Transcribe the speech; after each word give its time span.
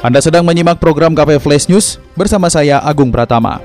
Anda 0.00 0.16
sedang 0.24 0.48
menyimak 0.48 0.80
program 0.80 1.12
KP 1.12 1.36
Flash 1.36 1.68
News 1.68 2.00
bersama 2.16 2.48
saya 2.48 2.80
Agung 2.80 3.12
Pratama. 3.12 3.60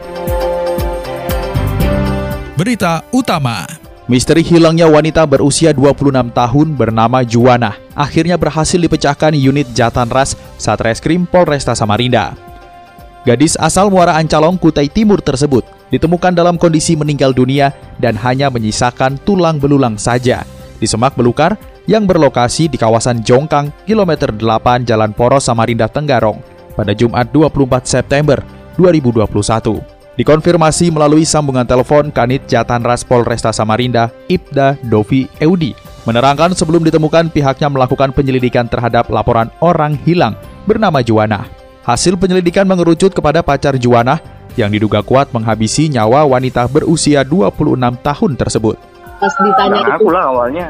Berita 2.60 3.08
utama. 3.16 3.64
Misteri 4.12 4.44
hilangnya 4.44 4.84
wanita 4.84 5.24
berusia 5.24 5.72
26 5.72 6.36
tahun 6.36 6.68
bernama 6.76 7.24
Juwana 7.24 7.80
akhirnya 7.96 8.36
berhasil 8.36 8.76
dipecahkan 8.76 9.32
unit 9.32 9.72
Jatan 9.72 10.12
Ras 10.12 10.36
Satreskrim 10.60 11.24
Polresta 11.24 11.72
Samarinda. 11.72 12.36
Gadis 13.24 13.56
asal 13.56 13.88
Muara 13.88 14.20
Ancalong, 14.20 14.60
Kutai 14.60 14.92
Timur 14.92 15.24
tersebut 15.24 15.64
ditemukan 15.88 16.36
dalam 16.36 16.60
kondisi 16.60 17.00
meninggal 17.00 17.32
dunia 17.32 17.72
dan 17.96 18.20
hanya 18.20 18.52
menyisakan 18.52 19.24
tulang 19.24 19.56
belulang 19.56 19.96
saja 19.96 20.44
di 20.84 20.86
semak 20.86 21.16
belukar 21.16 21.56
yang 21.86 22.10
berlokasi 22.10 22.70
di 22.70 22.78
kawasan 22.78 23.22
Jongkang, 23.22 23.70
kilometer 23.86 24.34
8 24.34 24.86
Jalan 24.86 25.14
Poros 25.14 25.46
Samarinda 25.46 25.86
Tenggarong 25.86 26.42
pada 26.74 26.92
Jumat 26.92 27.30
24 27.30 27.86
September 27.86 28.42
2021. 28.78 29.82
Dikonfirmasi 30.16 30.96
melalui 30.96 31.28
sambungan 31.28 31.68
telepon 31.68 32.08
Kanit 32.08 32.48
Jatanras 32.48 33.04
Polresta 33.04 33.52
Samarinda, 33.52 34.10
Ibda 34.32 34.80
Dovi 34.88 35.28
Eudi, 35.44 35.76
menerangkan 36.08 36.56
sebelum 36.56 36.88
ditemukan 36.88 37.30
pihaknya 37.30 37.68
melakukan 37.68 38.16
penyelidikan 38.16 38.66
terhadap 38.66 39.12
laporan 39.12 39.52
orang 39.60 40.00
hilang 40.08 40.40
bernama 40.64 41.04
Juwana. 41.04 41.46
Hasil 41.84 42.18
penyelidikan 42.18 42.66
mengerucut 42.66 43.14
kepada 43.14 43.46
pacar 43.46 43.78
Juwana 43.78 44.18
yang 44.56 44.72
diduga 44.72 45.04
kuat 45.04 45.30
menghabisi 45.36 45.92
nyawa 45.92 46.24
wanita 46.24 46.66
berusia 46.72 47.22
26 47.28 48.00
tahun 48.00 48.32
tersebut. 48.40 48.95
Pas 49.16 49.34
ditanya 49.40 49.80
itu, 49.80 49.90
ngaku 49.90 50.08
lah 50.12 50.24
awalnya. 50.28 50.68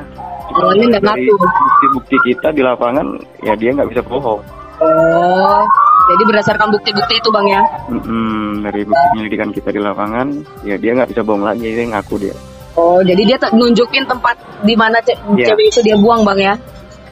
awalnya 0.54 0.86
nggak 0.96 1.04
ngaku. 1.04 1.34
Bukti-bukti 1.36 2.18
kita 2.24 2.48
di 2.54 2.62
lapangan, 2.62 3.08
ya 3.42 3.54
dia 3.54 3.70
nggak 3.74 3.90
bisa 3.90 4.02
bohong. 4.02 4.42
Oh, 4.76 5.62
jadi 6.06 6.24
berdasarkan 6.28 6.68
bukti-bukti 6.70 7.18
itu 7.18 7.30
bang 7.32 7.48
ya? 7.50 7.62
Mm-mm, 7.90 8.62
dari 8.62 8.84
bukti 8.84 9.06
penyelidikan 9.12 9.50
kita 9.50 9.70
di 9.72 9.80
lapangan, 9.80 10.28
ya 10.62 10.76
dia 10.76 10.92
nggak 10.94 11.10
bisa 11.10 11.22
bohong 11.24 11.44
lagi, 11.44 11.66
dia 11.66 11.86
ngaku 11.90 12.16
dia. 12.22 12.36
Oh, 12.76 13.00
jadi 13.00 13.22
dia 13.24 13.38
tak 13.40 13.56
nunjukin 13.56 14.04
tempat 14.04 14.36
di 14.62 14.76
mana 14.76 15.00
ce- 15.00 15.16
Iya. 15.34 15.56
cewek 15.56 15.66
itu 15.72 15.80
dia 15.82 15.96
buang 15.96 16.28
bang 16.28 16.40
ya? 16.40 16.54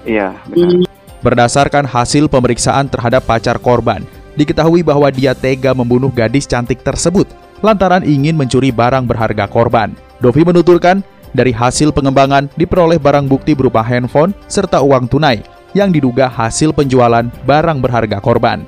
Iya, 0.04 0.28
benar. 0.46 0.84
Berdasarkan 1.24 1.88
hasil 1.88 2.28
pemeriksaan 2.28 2.92
terhadap 2.92 3.24
pacar 3.24 3.56
korban, 3.56 4.04
diketahui 4.36 4.84
bahwa 4.84 5.08
dia 5.08 5.32
tega 5.32 5.72
membunuh 5.72 6.12
gadis 6.12 6.44
cantik 6.44 6.84
tersebut 6.84 7.32
lantaran 7.64 8.04
ingin 8.04 8.36
mencuri 8.36 8.76
barang 8.76 9.08
berharga 9.08 9.48
korban. 9.48 9.96
Dovi 10.20 10.44
menuturkan, 10.44 11.00
dari 11.34 11.52
hasil 11.52 11.92
pengembangan 11.92 12.48
diperoleh 12.56 13.02
barang 13.02 13.26
bukti 13.28 13.58
berupa 13.58 13.82
handphone 13.82 14.32
serta 14.48 14.80
uang 14.80 15.10
tunai 15.10 15.42
yang 15.74 15.90
diduga 15.90 16.30
hasil 16.30 16.72
penjualan 16.72 17.26
barang 17.44 17.78
berharga 17.82 18.22
korban. 18.22 18.64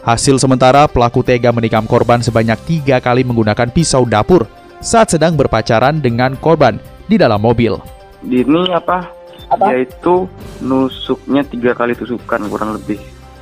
Hasil 0.00 0.40
sementara 0.40 0.88
pelaku 0.88 1.20
tega 1.20 1.52
menikam 1.52 1.84
korban 1.84 2.24
sebanyak 2.24 2.56
tiga 2.64 3.00
kali 3.00 3.24
menggunakan 3.24 3.68
pisau 3.68 4.04
dapur 4.08 4.48
saat 4.80 5.12
sedang 5.12 5.36
berpacaran 5.36 6.00
dengan 6.00 6.36
korban 6.40 6.80
di 7.04 7.20
dalam 7.20 7.40
mobil. 7.40 7.76
Di 8.24 8.44
ini 8.44 8.72
apa? 8.72 9.08
Apa? 9.50 9.72
Dia 9.72 9.84
itu 9.84 10.28
nusuknya 10.62 11.44
tiga 11.44 11.74
kali 11.74 11.92
tusukan 11.98 12.46
kurang 12.48 12.78
lebih 12.78 13.00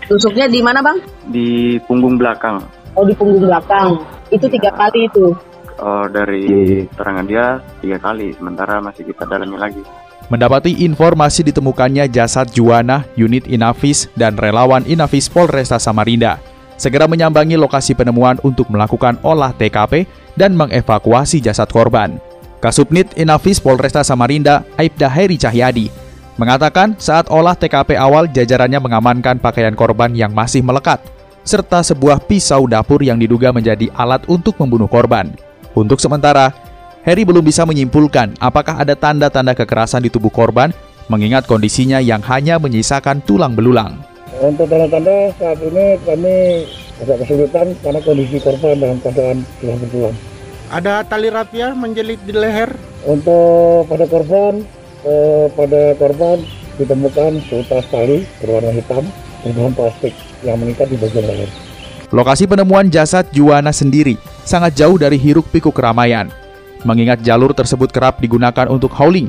Tusuknya 0.08 0.48
di 0.48 0.64
mana 0.64 0.80
bang? 0.80 0.96
di 1.28 1.76
punggung 1.84 2.16
belakang. 2.16 2.64
Oh, 2.96 3.04
di 3.04 3.12
punggung 3.12 3.44
belakang. 3.44 4.00
Itu 4.32 4.48
tiga 4.48 4.72
kali 4.72 5.04
itu. 5.04 5.36
Oh, 5.78 6.10
dari 6.10 6.42
keterangan 6.90 7.22
dia 7.22 7.62
tiga 7.78 7.98
kali, 8.02 8.34
sementara 8.34 8.82
masih 8.82 9.06
kita 9.06 9.22
dalami 9.30 9.54
lagi. 9.54 9.82
Mendapati 10.28 10.84
informasi 10.84 11.46
ditemukannya 11.46 12.10
jasad 12.10 12.50
Juwana, 12.52 13.06
unit 13.14 13.46
Inavis, 13.46 14.10
dan 14.18 14.34
relawan 14.36 14.84
Inavis 14.84 15.30
Polresta 15.30 15.80
Samarinda. 15.80 16.42
Segera 16.76 17.06
menyambangi 17.08 17.56
lokasi 17.56 17.94
penemuan 17.94 18.36
untuk 18.42 18.68
melakukan 18.68 19.16
olah 19.22 19.54
TKP 19.54 20.04
dan 20.36 20.52
mengevakuasi 20.58 21.40
jasad 21.40 21.70
korban. 21.70 22.18
Kasubnit 22.58 23.14
Inavis 23.14 23.62
Polresta 23.62 24.02
Samarinda, 24.02 24.66
Aibda 24.74 25.06
Heri 25.06 25.38
Cahyadi, 25.38 25.88
mengatakan 26.36 26.98
saat 26.98 27.30
olah 27.30 27.54
TKP 27.54 27.94
awal 27.94 28.26
jajarannya 28.28 28.82
mengamankan 28.82 29.38
pakaian 29.38 29.72
korban 29.78 30.10
yang 30.10 30.34
masih 30.34 30.60
melekat, 30.60 30.98
serta 31.46 31.80
sebuah 31.80 32.20
pisau 32.26 32.66
dapur 32.66 33.00
yang 33.00 33.16
diduga 33.16 33.54
menjadi 33.54 33.88
alat 33.94 34.26
untuk 34.28 34.58
membunuh 34.58 34.90
korban. 34.90 35.47
Untuk 35.78 36.02
sementara, 36.02 36.50
Heri 37.06 37.22
belum 37.22 37.46
bisa 37.46 37.62
menyimpulkan 37.62 38.34
apakah 38.42 38.82
ada 38.82 38.98
tanda-tanda 38.98 39.54
kekerasan 39.54 40.02
di 40.02 40.10
tubuh 40.10 40.26
korban, 40.26 40.74
mengingat 41.06 41.46
kondisinya 41.46 42.02
yang 42.02 42.18
hanya 42.26 42.58
menyisakan 42.58 43.22
tulang 43.22 43.54
belulang. 43.54 44.02
Untuk 44.42 44.66
tanda-tanda 44.66 45.30
saat 45.38 45.62
ini 45.62 45.94
kami 46.02 46.34
agak 46.98 47.22
kesulitan 47.22 47.78
karena 47.78 48.00
kondisi 48.02 48.42
korban 48.42 48.74
dalam 48.74 48.98
keadaan 48.98 49.46
tulang 49.62 49.78
betulan. 49.86 50.14
Ada 50.68 51.06
tali 51.06 51.30
rapia 51.30 51.72
menjelit 51.78 52.18
di 52.26 52.34
leher. 52.34 52.74
Untuk 53.06 53.86
pada 53.86 54.04
korban, 54.10 54.66
eh, 55.06 55.46
pada 55.54 55.94
korban 55.94 56.42
ditemukan 56.74 57.38
seutas 57.46 57.86
tali 57.86 58.26
berwarna 58.42 58.74
hitam 58.74 59.06
berbahan 59.46 59.72
plastik 59.78 60.12
yang 60.42 60.58
mengikat 60.58 60.90
di 60.90 60.98
bagian 60.98 61.24
leher. 61.24 61.50
Lokasi 62.10 62.50
penemuan 62.50 62.90
jasad 62.90 63.30
Juwana 63.30 63.70
sendiri 63.70 64.18
sangat 64.48 64.72
jauh 64.80 64.96
dari 64.96 65.20
hiruk-pikuk 65.20 65.76
keramaian, 65.76 66.32
mengingat 66.88 67.20
jalur 67.20 67.52
tersebut 67.52 67.92
kerap 67.92 68.16
digunakan 68.24 68.64
untuk 68.72 68.88
hauling, 68.96 69.28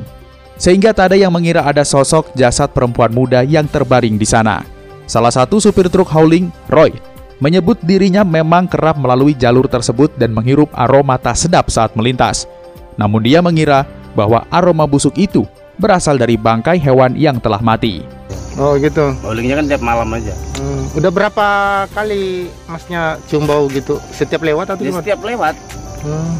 sehingga 0.56 0.96
tak 0.96 1.12
ada 1.12 1.16
yang 1.20 1.28
mengira 1.28 1.60
ada 1.60 1.84
sosok 1.84 2.32
jasad 2.32 2.72
perempuan 2.72 3.12
muda 3.12 3.44
yang 3.44 3.68
terbaring 3.68 4.16
di 4.16 4.24
sana. 4.24 4.64
Salah 5.04 5.34
satu 5.34 5.60
supir 5.60 5.92
truk 5.92 6.08
hauling, 6.08 6.48
Roy, 6.72 6.96
menyebut 7.36 7.76
dirinya 7.84 8.24
memang 8.24 8.64
kerap 8.64 8.96
melalui 8.96 9.36
jalur 9.36 9.68
tersebut 9.68 10.16
dan 10.16 10.32
menghirup 10.32 10.72
aroma 10.72 11.20
tak 11.20 11.36
sedap 11.36 11.68
saat 11.68 11.92
melintas. 11.92 12.48
Namun 12.96 13.20
dia 13.20 13.44
mengira 13.44 13.84
bahwa 14.16 14.48
aroma 14.48 14.88
busuk 14.88 15.12
itu 15.20 15.44
berasal 15.80 16.20
dari 16.20 16.36
bangkai 16.36 16.76
hewan 16.76 17.16
yang 17.16 17.40
telah 17.40 17.58
mati. 17.60 18.19
Oh 18.60 18.76
gitu. 18.76 19.16
Bowlingnya 19.18 19.56
kan 19.56 19.66
tiap 19.66 19.80
malam 19.80 20.08
aja. 20.12 20.36
Hmm, 20.54 20.84
Udah 20.92 21.08
berapa 21.08 21.46
kali 21.88 22.44
masnya 22.68 23.16
cium 23.24 23.48
bau 23.48 23.64
gitu? 23.66 23.96
Setiap 24.10 24.44
lewat 24.44 24.68
atau 24.68 24.76
Dia 24.78 24.86
gimana? 24.86 25.00
setiap 25.00 25.20
lewat. 25.24 25.54
Hmm, 26.00 26.34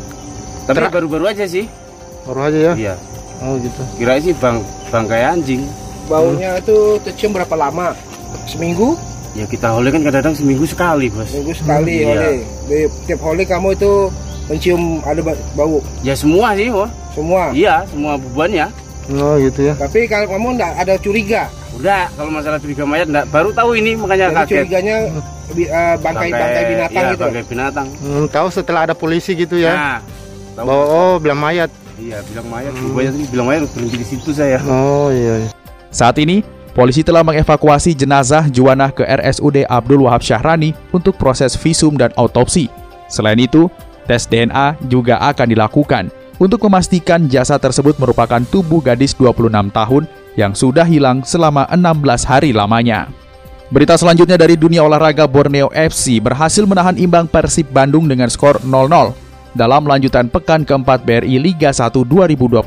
Tapi 0.67 0.85
baru-baru 0.87 1.25
aja 1.27 1.45
sih. 1.47 1.65
baru 2.21 2.41
aja 2.45 2.59
ya? 2.61 2.73
Iya. 2.77 2.95
Oh 3.41 3.57
gitu. 3.57 3.81
Kira 3.97 4.21
sih 4.21 4.37
bang 4.37 4.61
bangkai 4.93 5.25
anjing. 5.27 5.65
Baunya 6.07 6.61
itu 6.61 6.77
tercium 7.01 7.33
berapa 7.33 7.57
lama? 7.57 7.97
Seminggu? 8.45 8.93
Ya 9.33 9.49
kita 9.49 9.73
hole 9.73 9.89
kan 9.89 10.03
kadang-kadang 10.03 10.37
seminggu 10.37 10.67
sekali 10.67 11.09
bos. 11.09 11.25
Seminggu 11.25 11.57
sekali 11.57 11.95
Hmm, 11.97 12.05
iya. 12.05 12.21
holi. 12.21 12.37
Di 12.69 12.79
tiap 13.07 13.21
holi 13.23 13.43
kamu 13.43 13.69
itu 13.73 13.93
mencium 14.45 14.83
ada 15.01 15.23
ba- 15.23 15.41
bau 15.55 15.81
Ya 16.03 16.13
semua 16.13 16.53
sih 16.53 16.69
bos. 16.69 16.91
semua. 17.11 17.49
Iya 17.51 17.89
semua 17.89 18.21
bubuannya. 18.21 18.69
Oh 19.17 19.41
gitu 19.41 19.61
ya. 19.65 19.75
Tapi 19.75 20.05
kalau 20.05 20.29
kamu 20.29 20.47
enggak 20.55 20.73
ada 20.77 20.95
curiga, 20.99 21.43
Udah 21.81 22.13
kalau 22.13 22.29
masalah 22.29 22.59
curiga 22.61 22.85
mayat 22.85 23.09
enggak 23.09 23.27
baru 23.33 23.51
tahu 23.57 23.71
ini 23.73 23.97
makanya 23.97 24.29
jadi 24.29 24.37
kaget. 24.37 24.53
curiganya 24.53 24.97
bi- 25.57 25.71
eh, 25.73 25.95
bangkai-bangkai 25.97 26.65
binatang 26.69 27.03
iya, 27.03 27.13
gitu. 27.17 27.25
Bangkai 27.25 27.45
binatang. 27.49 27.87
Hmm, 28.05 28.25
tahu 28.29 28.47
setelah 28.53 28.81
ada 28.85 28.95
polisi 28.95 29.33
gitu 29.33 29.57
ya? 29.57 29.73
Nah, 29.73 29.99
tahu. 30.61 30.65
Bahwa 30.69 30.85
oh 30.85 31.15
bilang 31.17 31.41
mayat. 31.41 31.73
Iya 31.97 32.21
bilang 32.29 32.47
mayat. 32.53 32.73
Bubuannya 32.77 33.11
tadi 33.17 33.25
bilang 33.33 33.47
mayat 33.49 33.61
berhenti 33.73 33.97
di 33.97 34.07
situ 34.07 34.31
saya. 34.37 34.61
Oh 34.69 35.09
iya. 35.09 35.49
iya. 35.49 35.51
Saat 35.89 36.21
ini, 36.21 36.45
polisi 36.77 37.01
telah 37.01 37.25
mengevakuasi 37.25 37.97
jenazah 37.97 38.45
Juwana 38.53 38.93
ke 38.93 39.03
RSUD 39.03 39.65
Abdul 39.65 40.05
Wahab 40.05 40.21
Syahrani 40.21 40.77
untuk 40.93 41.17
proses 41.17 41.57
visum 41.57 41.97
dan 41.97 42.13
autopsi. 42.15 42.69
Selain 43.09 43.41
itu, 43.41 43.73
tes 44.05 44.29
DNA 44.29 44.77
juga 44.85 45.17
akan 45.19 45.49
dilakukan 45.49 46.13
untuk 46.41 46.61
memastikan 46.65 47.29
jasad 47.29 47.61
tersebut 47.61 48.01
merupakan 48.01 48.41
tubuh 48.49 48.81
gadis 48.81 49.13
26 49.13 49.73
tahun 49.73 50.09
yang 50.39 50.55
sudah 50.55 50.87
hilang 50.87 51.23
selama 51.23 51.67
16 51.71 52.27
hari 52.27 52.51
lamanya. 52.55 53.11
Berita 53.71 53.95
selanjutnya 53.95 54.35
dari 54.35 54.59
dunia 54.59 54.83
olahraga 54.83 55.31
Borneo 55.31 55.71
FC 55.71 56.19
berhasil 56.19 56.67
menahan 56.67 56.99
imbang 56.99 57.31
Persib 57.31 57.71
Bandung 57.71 58.11
dengan 58.11 58.27
skor 58.27 58.59
0-0 58.67 59.15
dalam 59.55 59.87
lanjutan 59.87 60.27
pekan 60.27 60.67
keempat 60.67 61.07
BRI 61.07 61.39
Liga 61.39 61.71
1 61.71 61.95
2021. 62.03 62.59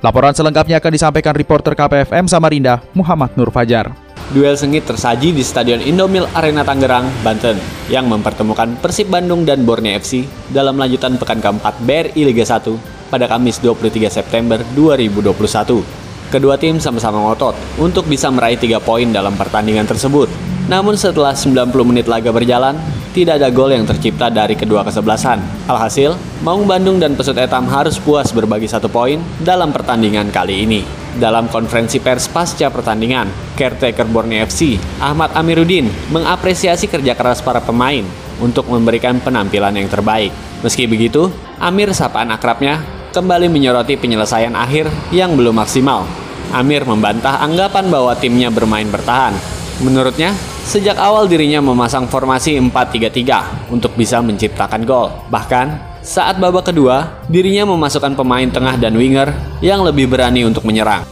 Laporan 0.00 0.32
selengkapnya 0.32 0.80
akan 0.80 0.92
disampaikan 0.92 1.36
reporter 1.36 1.76
KPFM 1.76 2.24
Samarinda, 2.24 2.80
Muhammad 2.96 3.32
Nur 3.36 3.52
Fajar. 3.52 3.92
Duel 4.32 4.56
sengit 4.56 4.86
tersaji 4.86 5.32
di 5.32 5.42
Stadion 5.44 5.82
Indomil 5.82 6.24
Arena 6.32 6.64
Tangerang, 6.64 7.08
Banten, 7.20 7.60
yang 7.92 8.08
mempertemukan 8.08 8.80
Persib 8.80 9.12
Bandung 9.12 9.44
dan 9.44 9.64
Borneo 9.64 9.96
FC 10.00 10.24
dalam 10.52 10.80
lanjutan 10.80 11.20
pekan 11.20 11.42
keempat 11.42 11.80
BRI 11.84 12.28
Liga 12.28 12.46
1 12.46 13.10
pada 13.12 13.26
Kamis 13.26 13.60
23 13.60 14.08
September 14.08 14.62
2021. 14.72 15.99
Kedua 16.30 16.54
tim 16.54 16.78
sama-sama 16.78 17.18
ngotot 17.26 17.58
untuk 17.82 18.06
bisa 18.06 18.30
meraih 18.30 18.54
tiga 18.54 18.78
poin 18.78 19.10
dalam 19.10 19.34
pertandingan 19.34 19.82
tersebut. 19.82 20.30
Namun 20.70 20.94
setelah 20.94 21.34
90 21.34 21.74
menit 21.82 22.06
laga 22.06 22.30
berjalan, 22.30 22.78
tidak 23.10 23.42
ada 23.42 23.50
gol 23.50 23.74
yang 23.74 23.82
tercipta 23.82 24.30
dari 24.30 24.54
kedua 24.54 24.86
kesebelasan. 24.86 25.42
Alhasil, 25.66 26.14
Maung 26.46 26.70
Bandung 26.70 27.02
dan 27.02 27.18
Pesut 27.18 27.34
Etam 27.34 27.66
harus 27.66 27.98
puas 27.98 28.30
berbagi 28.30 28.70
satu 28.70 28.86
poin 28.86 29.18
dalam 29.42 29.74
pertandingan 29.74 30.30
kali 30.30 30.62
ini. 30.62 30.86
Dalam 31.18 31.50
konferensi 31.50 31.98
pers 31.98 32.30
pasca 32.30 32.70
pertandingan, 32.70 33.58
caretaker 33.58 34.06
Borneo 34.06 34.46
FC, 34.46 34.78
Ahmad 35.02 35.34
Amiruddin, 35.34 35.90
mengapresiasi 36.14 36.86
kerja 36.86 37.18
keras 37.18 37.42
para 37.42 37.58
pemain 37.58 38.06
untuk 38.38 38.70
memberikan 38.70 39.18
penampilan 39.18 39.74
yang 39.74 39.90
terbaik. 39.90 40.30
Meski 40.62 40.86
begitu, 40.86 41.34
Amir 41.58 41.90
sapaan 41.90 42.30
akrabnya 42.30 42.99
kembali 43.10 43.50
menyoroti 43.50 43.98
penyelesaian 43.98 44.54
akhir 44.54 44.86
yang 45.10 45.34
belum 45.34 45.58
maksimal. 45.58 46.06
Amir 46.50 46.82
membantah 46.82 47.42
anggapan 47.42 47.86
bahwa 47.90 48.14
timnya 48.18 48.50
bermain 48.50 48.86
bertahan. 48.90 49.34
Menurutnya, 49.82 50.34
Sejak 50.70 51.02
awal 51.02 51.26
dirinya 51.26 51.58
memasang 51.58 52.06
formasi 52.06 52.54
4-3-3 52.62 53.74
untuk 53.74 53.90
bisa 53.98 54.22
menciptakan 54.22 54.86
gol. 54.86 55.10
Bahkan, 55.26 55.98
saat 55.98 56.38
babak 56.38 56.70
kedua, 56.70 57.26
dirinya 57.26 57.66
memasukkan 57.74 58.14
pemain 58.14 58.46
tengah 58.46 58.78
dan 58.78 58.94
winger 58.94 59.34
yang 59.64 59.82
lebih 59.82 60.06
berani 60.06 60.46
untuk 60.46 60.62
menyerang. 60.62 61.02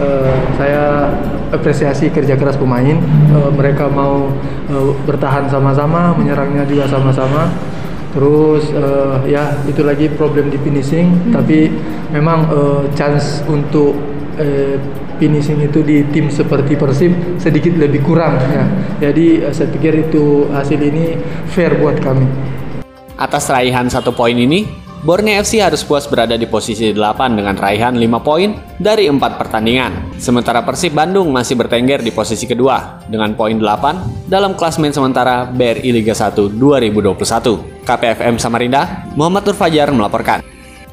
Uh, 0.00 0.32
saya 0.56 1.12
apresiasi 1.52 2.08
kerja 2.08 2.40
keras 2.40 2.56
pemain. 2.56 2.96
Uh, 3.36 3.52
mereka 3.52 3.84
mau 3.92 4.32
uh, 4.72 4.92
bertahan 5.04 5.44
sama-sama, 5.52 6.16
menyerangnya 6.16 6.64
juga 6.64 6.88
sama-sama. 6.88 7.52
Terus 8.12 8.68
uh, 8.76 9.24
ya 9.24 9.56
itu 9.64 9.80
lagi 9.80 10.12
problem 10.12 10.52
di 10.52 10.60
finishing, 10.60 11.08
hmm. 11.08 11.32
tapi 11.32 11.72
memang 12.12 12.44
uh, 12.52 12.84
chance 12.92 13.40
untuk 13.48 13.96
uh, 14.36 14.76
finishing 15.16 15.62
itu 15.62 15.80
di 15.86 16.02
tim 16.10 16.28
seperti 16.28 16.74
Persib 16.74 17.12
sedikit 17.38 17.78
lebih 17.78 18.02
kurang 18.02 18.36
ya. 18.50 18.64
Jadi 19.08 19.38
eh, 19.38 19.52
saya 19.54 19.70
pikir 19.70 20.10
itu 20.10 20.50
hasil 20.50 20.82
ini 20.82 21.14
fair 21.46 21.78
buat 21.78 22.02
kami. 22.02 22.26
Atas 23.14 23.46
raihan 23.48 23.86
satu 23.86 24.10
poin 24.10 24.34
ini, 24.34 24.66
Borneo 25.02 25.42
FC 25.42 25.58
harus 25.58 25.82
puas 25.82 26.06
berada 26.06 26.38
di 26.38 26.46
posisi 26.46 26.94
8 26.94 27.34
dengan 27.34 27.58
raihan 27.58 27.90
5 27.98 28.22
poin 28.22 28.54
dari 28.78 29.10
4 29.10 29.18
pertandingan. 29.34 30.14
Sementara 30.22 30.62
Persib 30.62 30.94
Bandung 30.94 31.26
masih 31.34 31.58
bertengger 31.58 32.06
di 32.06 32.14
posisi 32.14 32.46
kedua 32.46 33.02
dengan 33.10 33.34
poin 33.34 33.58
8 33.58 34.30
dalam 34.30 34.54
klasmen 34.54 34.94
sementara 34.94 35.42
BRI 35.50 35.90
Liga 35.90 36.14
1 36.14 36.54
2021. 36.54 37.18
KPFM 37.82 38.38
Samarinda, 38.38 39.10
Muhammad 39.18 39.50
Nur 39.50 39.58
Fajar 39.58 39.90
melaporkan. 39.90 40.38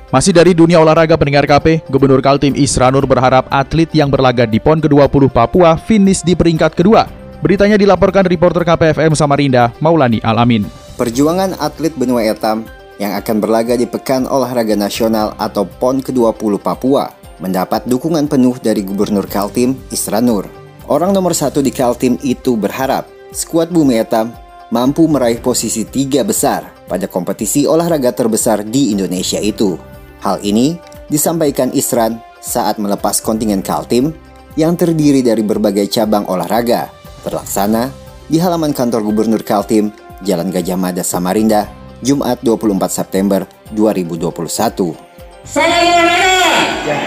Masih 0.10 0.34
dari 0.34 0.58
dunia 0.58 0.82
olahraga 0.82 1.14
pendengar 1.14 1.46
KP, 1.46 1.86
Gubernur 1.86 2.26
Kaltim 2.26 2.58
Isranur 2.58 3.06
berharap 3.06 3.46
atlet 3.54 3.94
yang 3.94 4.10
berlaga 4.10 4.50
di 4.50 4.58
PON 4.58 4.82
ke-20 4.82 5.30
Papua 5.30 5.78
finish 5.78 6.26
di 6.26 6.34
peringkat 6.34 6.74
kedua. 6.74 7.06
Beritanya 7.46 7.78
dilaporkan 7.78 8.26
reporter 8.26 8.66
KPFM 8.66 9.14
Samarinda, 9.14 9.70
Maulani 9.78 10.18
Alamin. 10.26 10.66
Perjuangan 10.98 11.62
atlet 11.62 11.94
benua 11.94 12.26
etam 12.26 12.79
yang 13.00 13.16
akan 13.16 13.40
berlaga 13.40 13.80
di 13.80 13.88
Pekan 13.88 14.28
Olahraga 14.28 14.76
Nasional 14.76 15.34
atau 15.40 15.64
PON 15.64 16.04
ke-20 16.04 16.60
Papua 16.60 17.10
mendapat 17.40 17.88
dukungan 17.88 18.28
penuh 18.28 18.60
dari 18.60 18.84
Gubernur 18.84 19.26
Kaltim 19.26 19.80
Isranur. 19.90 20.46
Orang 20.92 21.16
nomor 21.16 21.32
satu 21.32 21.64
di 21.64 21.72
Kaltim 21.72 22.20
itu 22.22 22.60
berharap 22.60 23.08
skuad 23.32 23.72
Bumi 23.72 24.04
Etam 24.04 24.36
mampu 24.70 25.08
meraih 25.08 25.40
posisi 25.40 25.88
tiga 25.88 26.22
besar 26.28 26.68
pada 26.86 27.08
kompetisi 27.08 27.64
olahraga 27.66 28.12
terbesar 28.12 28.68
di 28.68 28.92
Indonesia 28.92 29.40
itu. 29.40 29.80
Hal 30.20 30.44
ini 30.44 30.76
disampaikan 31.08 31.72
Isran 31.72 32.20
saat 32.44 32.78
melepas 32.78 33.24
kontingen 33.24 33.64
Kaltim 33.64 34.12
yang 34.60 34.76
terdiri 34.76 35.24
dari 35.24 35.40
berbagai 35.40 35.88
cabang 35.88 36.28
olahraga 36.28 36.92
terlaksana 37.24 37.88
di 38.28 38.38
halaman 38.38 38.76
kantor 38.76 39.02
Gubernur 39.08 39.42
Kaltim, 39.42 39.90
Jalan 40.28 40.52
Gajah 40.52 40.76
Mada, 40.76 41.02
Samarinda, 41.02 41.79
Jumat 42.00 42.40
24 42.40 42.80
September 42.88 43.44
2021. 43.76 44.96
Salam 45.44 45.84
olahraga! 45.84 46.98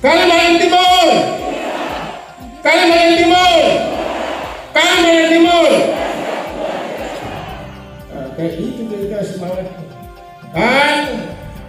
Kalimantan 0.00 0.54
Timur! 0.56 1.08
Kalimantan 2.64 3.14
Timur! 3.20 3.60
Kalimantan 4.72 5.28
Timur! 5.28 5.68
Kayak 8.40 8.52
kita 8.56 9.18
semangat. 9.28 9.66
Kan 10.56 10.98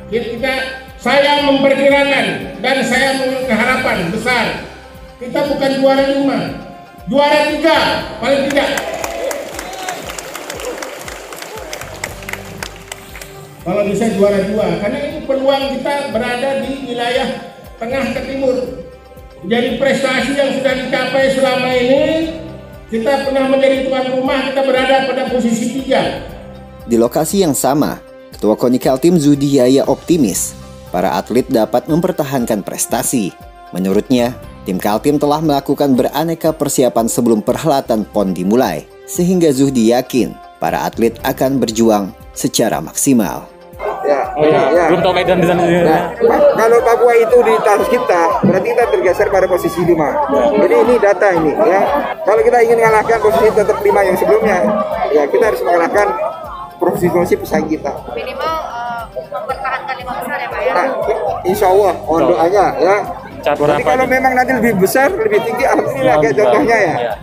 kita 0.08 0.54
saya 1.02 1.44
memperkirakan 1.44 2.26
dan 2.62 2.78
saya 2.86 3.18
memiliki 3.18 3.52
harapan 3.52 4.14
besar 4.14 4.46
kita 5.18 5.40
bukan 5.50 5.72
juara 5.82 6.06
lima 6.14 6.40
juara 7.10 7.50
tiga 7.50 7.78
paling 8.22 8.46
tidak 8.54 8.70
kalau 13.62 13.86
bisa 13.88 14.10
juara 14.14 14.42
dua. 14.50 14.82
Karena 14.82 15.00
ini 15.06 15.20
peluang 15.26 15.64
kita 15.78 15.94
berada 16.14 16.50
di 16.66 16.72
wilayah 16.92 17.30
tengah 17.78 18.04
ke 18.14 18.22
timur. 18.26 18.56
Jadi 19.42 19.82
prestasi 19.82 20.38
yang 20.38 20.52
sudah 20.54 20.74
dicapai 20.86 21.34
selama 21.34 21.70
ini 21.74 22.06
kita 22.94 23.26
pernah 23.26 23.50
menjadi 23.50 23.90
tuan 23.90 24.06
rumah 24.14 24.54
kita 24.54 24.62
berada 24.62 24.96
pada 25.10 25.24
posisi 25.34 25.82
tiga. 25.82 26.22
Di 26.86 26.98
lokasi 26.98 27.42
yang 27.42 27.58
sama 27.58 28.02
Ketua 28.34 28.58
Konikal 28.58 28.98
Tim 29.02 29.18
Zudi 29.18 29.58
Yaya 29.58 29.86
optimis 29.90 30.54
para 30.94 31.18
atlet 31.18 31.48
dapat 31.50 31.88
mempertahankan 31.90 32.62
prestasi. 32.62 33.34
Menurutnya, 33.72 34.36
tim 34.68 34.76
Kaltim 34.76 35.16
telah 35.16 35.40
melakukan 35.40 35.96
beraneka 35.96 36.52
persiapan 36.52 37.08
sebelum 37.08 37.40
perhelatan 37.40 38.04
PON 38.04 38.36
dimulai, 38.36 38.84
sehingga 39.08 39.48
Zuhdi 39.56 39.96
yakin 39.96 40.36
para 40.60 40.84
atlet 40.84 41.16
akan 41.24 41.64
berjuang 41.64 42.12
secara 42.34 42.80
maksimal. 42.84 43.48
Ya, 44.02 44.34
oh, 44.34 44.46
ya, 44.46 44.62
ya. 44.74 44.86
Belum 44.90 45.02
tahu 45.06 45.14
medan 45.14 45.38
di 45.42 45.48
sana. 45.48 45.62
Nah, 45.62 46.02
kalau 46.58 46.78
Papua 46.82 47.14
itu 47.18 47.38
di 47.42 47.54
atas 47.54 47.86
kita, 47.90 48.22
berarti 48.44 48.68
kita 48.74 48.84
tergeser 48.90 49.28
pada 49.30 49.46
posisi 49.46 49.82
5. 49.82 49.94
Ya. 49.94 50.44
Jadi 50.58 50.76
ini 50.86 50.96
data 50.98 51.28
ini 51.38 51.52
ya. 51.54 51.82
Kalau 52.26 52.42
kita 52.42 52.58
ingin 52.66 52.78
mengalahkan 52.82 53.18
posisi 53.22 53.48
tetap 53.54 53.78
5 53.78 54.10
yang 54.10 54.18
sebelumnya, 54.18 54.58
ya 55.14 55.24
kita 55.30 55.44
harus 55.54 55.62
mengalahkan 55.62 56.08
profesi-profesi 56.82 57.36
pesaing 57.38 57.70
kita. 57.70 57.94
Minimal 58.18 58.54
uh, 58.66 59.06
mempertahankan 59.14 59.96
lima 60.02 60.14
besar 60.18 60.38
ya 60.42 60.48
Pak 60.50 60.62
ya? 60.66 60.74
Nah, 60.74 60.88
insya 61.46 61.66
Allah, 61.70 61.94
mohon 62.02 62.22
doanya 62.34 62.66
ya. 62.82 62.98
Jadi 63.42 63.84
kalau 63.86 64.06
memang 64.06 64.34
nanti 64.38 64.52
lebih 64.54 64.74
besar, 64.82 65.10
lebih 65.14 65.42
tinggi, 65.46 65.66
alhamdulillah 65.66 66.16
kayak 66.22 66.36
contohnya 66.38 66.78
ya. 66.78 66.96
Iya. 66.98 67.14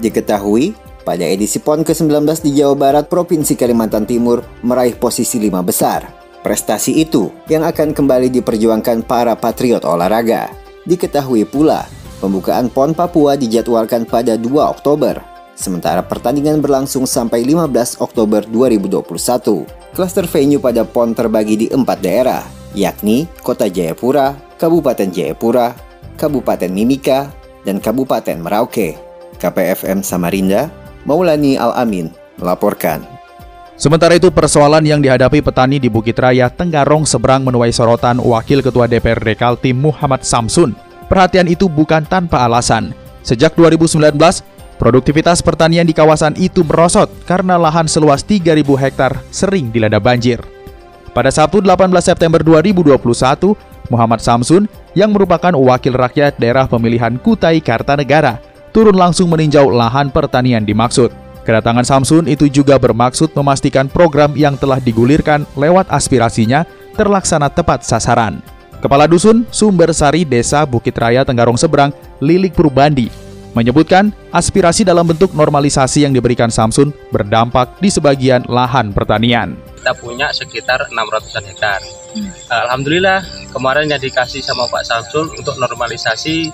Diketahui, 0.00 0.76
pada 1.04 1.22
edisi 1.22 1.60
PON 1.60 1.84
ke-19 1.84 2.24
di 2.40 2.56
Jawa 2.56 2.74
Barat, 2.74 3.06
Provinsi 3.06 3.54
Kalimantan 3.54 4.08
Timur 4.08 4.40
meraih 4.64 4.96
posisi 4.96 5.36
lima 5.36 5.60
besar. 5.60 6.08
Prestasi 6.40 6.96
itu 6.98 7.28
yang 7.46 7.62
akan 7.68 7.92
kembali 7.92 8.32
diperjuangkan 8.32 9.04
para 9.04 9.36
patriot 9.36 9.84
olahraga. 9.84 10.48
Diketahui 10.88 11.44
pula, 11.44 11.84
pembukaan 12.18 12.72
PON 12.72 12.96
Papua 12.96 13.36
dijadwalkan 13.36 14.08
pada 14.08 14.40
2 14.40 14.48
Oktober 14.48 15.34
Sementara 15.54 16.02
pertandingan 16.02 16.58
berlangsung 16.58 17.06
sampai 17.06 17.46
15 17.46 18.02
Oktober 18.02 18.42
2021. 18.50 19.94
Klaster 19.94 20.26
venue 20.26 20.58
pada 20.58 20.82
PON 20.82 21.14
terbagi 21.14 21.54
di 21.54 21.66
empat 21.70 22.02
daerah, 22.02 22.42
yakni 22.74 23.30
Kota 23.38 23.70
Jayapura, 23.70 24.34
Kabupaten 24.58 25.14
Jayapura, 25.14 25.70
Kabupaten 26.18 26.70
Mimika, 26.74 27.30
dan 27.62 27.78
Kabupaten 27.78 28.42
Merauke. 28.42 28.98
KPFM 29.38 30.02
Samarinda, 30.02 30.70
Maulani 31.04 31.56
Al-Amin, 31.56 32.12
melaporkan. 32.40 33.04
Sementara 33.74 34.14
itu 34.14 34.30
persoalan 34.30 34.86
yang 34.86 35.02
dihadapi 35.02 35.42
petani 35.42 35.82
di 35.82 35.90
Bukit 35.90 36.14
Raya 36.14 36.46
Tenggarong 36.46 37.04
seberang 37.04 37.42
menuai 37.42 37.74
sorotan 37.74 38.22
Wakil 38.22 38.62
Ketua 38.62 38.86
DPRD 38.86 39.34
Kaltim 39.34 39.82
Muhammad 39.82 40.22
Samsun. 40.22 40.76
Perhatian 41.10 41.50
itu 41.50 41.66
bukan 41.66 42.06
tanpa 42.06 42.46
alasan. 42.46 42.94
Sejak 43.26 43.58
2019, 43.58 44.14
Produktivitas 44.74 45.38
pertanian 45.38 45.86
di 45.86 45.94
kawasan 45.94 46.34
itu 46.34 46.66
merosot 46.66 47.06
karena 47.30 47.54
lahan 47.54 47.86
seluas 47.86 48.26
3.000 48.26 48.58
hektar 48.74 49.22
sering 49.30 49.70
dilanda 49.70 50.02
banjir. 50.02 50.42
Pada 51.14 51.30
Sabtu 51.30 51.62
18 51.62 51.94
September 52.02 52.42
2021, 52.42 52.98
Muhammad 53.86 54.18
Samsun 54.18 54.66
yang 54.98 55.14
merupakan 55.14 55.54
wakil 55.54 55.94
rakyat 55.94 56.42
daerah 56.42 56.66
pemilihan 56.66 57.14
Kutai 57.22 57.62
Kartanegara 57.62 58.42
turun 58.74 58.98
langsung 58.98 59.30
meninjau 59.30 59.70
lahan 59.70 60.10
pertanian 60.10 60.66
dimaksud. 60.66 61.14
Kedatangan 61.46 61.86
Samsun 61.86 62.26
itu 62.26 62.50
juga 62.50 62.74
bermaksud 62.74 63.30
memastikan 63.38 63.86
program 63.86 64.34
yang 64.34 64.58
telah 64.58 64.82
digulirkan 64.82 65.46
lewat 65.54 65.86
aspirasinya 65.94 66.66
terlaksana 66.98 67.46
tepat 67.52 67.86
sasaran. 67.86 68.42
Kepala 68.82 69.06
Dusun 69.06 69.46
Sumber 69.54 69.94
Sari 69.94 70.26
Desa 70.26 70.66
Bukit 70.66 70.98
Raya 70.98 71.22
Tenggarong 71.22 71.56
Seberang, 71.56 71.94
Lilik 72.20 72.52
Purbandi, 72.52 73.08
menyebutkan 73.54 74.10
aspirasi 74.34 74.82
dalam 74.82 75.06
bentuk 75.06 75.32
normalisasi 75.32 76.04
yang 76.04 76.12
diberikan 76.12 76.50
Samsun 76.50 76.90
berdampak 77.08 77.78
di 77.80 77.88
sebagian 77.88 78.44
lahan 78.50 78.90
pertanian. 78.90 79.56
Kita 79.78 79.92
punya 79.96 80.32
sekitar 80.32 80.84
600 80.90 81.48
hektar. 81.48 81.80
Alhamdulillah 82.48 83.20
kemarin 83.52 83.88
yang 83.88 84.00
dikasih 84.00 84.40
sama 84.40 84.64
Pak 84.68 84.84
Samsun 84.84 85.32
untuk 85.36 85.56
normalisasi 85.60 86.50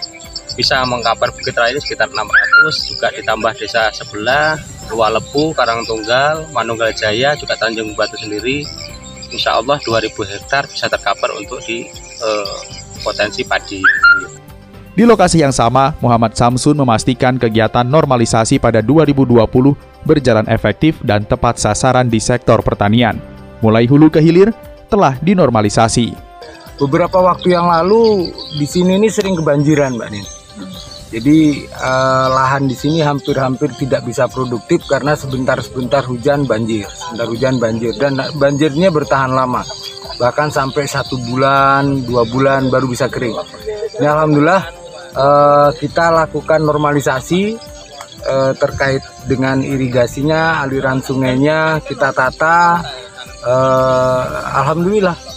bisa 0.60 0.84
mengkabar 0.84 1.32
Bukit 1.32 1.56
Raya 1.56 1.72
ini 1.72 1.80
sekitar 1.80 2.12
600 2.12 2.92
juga 2.92 3.08
ditambah 3.16 3.56
desa 3.56 3.88
sebelah 3.96 4.60
Lepu, 4.90 5.56
Karangtunggal, 5.56 6.52
Manunggal 6.52 6.92
Jaya 6.92 7.32
juga 7.32 7.56
Tanjung 7.56 7.96
Batu 7.96 8.20
sendiri 8.20 8.68
Insya 9.32 9.56
Allah 9.56 9.80
2000 9.80 10.12
hektar 10.36 10.68
bisa 10.68 10.90
tercover 10.90 11.38
untuk 11.38 11.62
di 11.62 11.86
eh, 12.20 12.58
potensi 13.00 13.46
padi. 13.46 13.80
Di 14.90 15.06
lokasi 15.06 15.38
yang 15.40 15.54
sama, 15.54 15.94
Muhammad 16.02 16.34
Samsun 16.34 16.74
memastikan 16.74 17.38
kegiatan 17.38 17.86
normalisasi 17.86 18.58
pada 18.58 18.82
2020 18.82 19.38
berjalan 20.02 20.44
efektif 20.50 20.98
dan 21.06 21.22
tepat 21.22 21.62
sasaran 21.62 22.10
di 22.10 22.18
sektor 22.18 22.58
pertanian. 22.60 23.16
Mulai 23.62 23.86
hulu 23.86 24.10
ke 24.10 24.18
hilir 24.18 24.50
telah 24.90 25.14
dinormalisasi. 25.22 26.10
Beberapa 26.82 27.22
waktu 27.22 27.54
yang 27.54 27.70
lalu 27.70 28.34
di 28.58 28.66
sini 28.66 28.98
ini 28.98 29.06
sering 29.06 29.38
kebanjiran, 29.38 29.94
Mbak 29.94 30.10
Nin. 30.10 30.39
Jadi 31.10 31.66
eh, 31.66 32.26
lahan 32.30 32.70
di 32.70 32.76
sini 32.78 33.02
hampir-hampir 33.02 33.74
tidak 33.74 34.06
bisa 34.06 34.30
produktif 34.30 34.86
karena 34.86 35.18
sebentar-sebentar 35.18 36.06
hujan 36.06 36.46
banjir, 36.46 36.86
sebentar 36.86 37.26
hujan 37.26 37.58
banjir 37.58 37.90
dan 37.98 38.14
banjirnya 38.38 38.94
bertahan 38.94 39.34
lama, 39.34 39.66
bahkan 40.22 40.54
sampai 40.54 40.86
satu 40.86 41.18
bulan, 41.26 42.06
dua 42.06 42.22
bulan 42.30 42.70
baru 42.70 42.86
bisa 42.86 43.10
kering. 43.10 43.34
Ini 43.98 44.06
alhamdulillah 44.06 44.62
eh, 45.18 45.70
kita 45.82 46.14
lakukan 46.14 46.62
normalisasi 46.62 47.58
eh, 48.22 48.52
terkait 48.54 49.02
dengan 49.26 49.66
irigasinya, 49.66 50.62
aliran 50.62 51.02
sungainya 51.02 51.82
kita 51.90 52.14
tata. 52.14 52.86
Eh, 53.40 54.24
alhamdulillah 54.62 55.29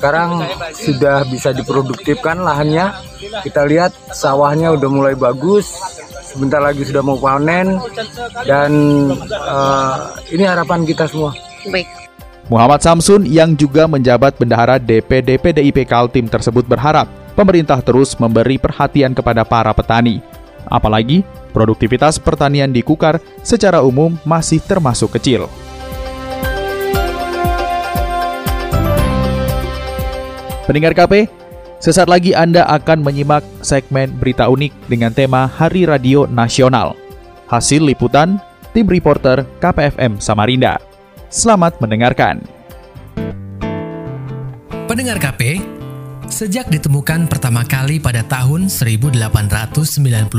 sekarang 0.00 0.48
sudah 0.72 1.28
bisa 1.28 1.52
diproduktifkan 1.52 2.40
lahannya. 2.40 2.88
Kita 3.44 3.68
lihat 3.68 3.92
sawahnya 4.16 4.72
udah 4.72 4.88
mulai 4.88 5.12
bagus. 5.12 5.76
Sebentar 6.24 6.56
lagi 6.56 6.88
sudah 6.88 7.04
mau 7.04 7.20
panen. 7.20 7.76
Dan 8.48 8.72
uh, 9.28 10.16
ini 10.32 10.48
harapan 10.48 10.88
kita 10.88 11.04
semua. 11.04 11.36
Baik. 11.68 11.84
Muhammad 12.48 12.80
Samsun 12.80 13.28
yang 13.28 13.52
juga 13.52 13.84
menjabat 13.84 14.40
bendahara 14.40 14.80
DPD 14.80 15.36
PDIP 15.36 15.84
Kaltim 15.84 16.32
tersebut 16.32 16.64
berharap 16.64 17.04
pemerintah 17.36 17.84
terus 17.84 18.16
memberi 18.16 18.56
perhatian 18.56 19.12
kepada 19.12 19.44
para 19.44 19.68
petani. 19.76 20.24
Apalagi 20.64 21.28
produktivitas 21.52 22.16
pertanian 22.16 22.72
di 22.72 22.80
Kukar 22.80 23.20
secara 23.44 23.84
umum 23.84 24.16
masih 24.24 24.64
termasuk 24.64 25.20
kecil. 25.20 25.44
Pendengar 30.70 30.94
KP, 30.94 31.26
sesaat 31.82 32.06
lagi 32.06 32.30
Anda 32.30 32.62
akan 32.62 33.02
menyimak 33.02 33.42
segmen 33.58 34.06
berita 34.22 34.46
unik 34.46 34.70
dengan 34.86 35.10
tema 35.10 35.50
Hari 35.50 35.82
Radio 35.82 36.30
Nasional. 36.30 36.94
Hasil 37.50 37.82
liputan 37.82 38.38
tim 38.70 38.86
reporter 38.86 39.42
KPFM 39.58 40.22
Samarinda. 40.22 40.78
Selamat 41.26 41.74
mendengarkan. 41.82 42.46
Pendengar 44.86 45.18
KP, 45.18 45.58
sejak 46.30 46.70
ditemukan 46.70 47.26
pertama 47.26 47.66
kali 47.66 47.98
pada 47.98 48.22
tahun 48.22 48.70
1896 48.70 50.30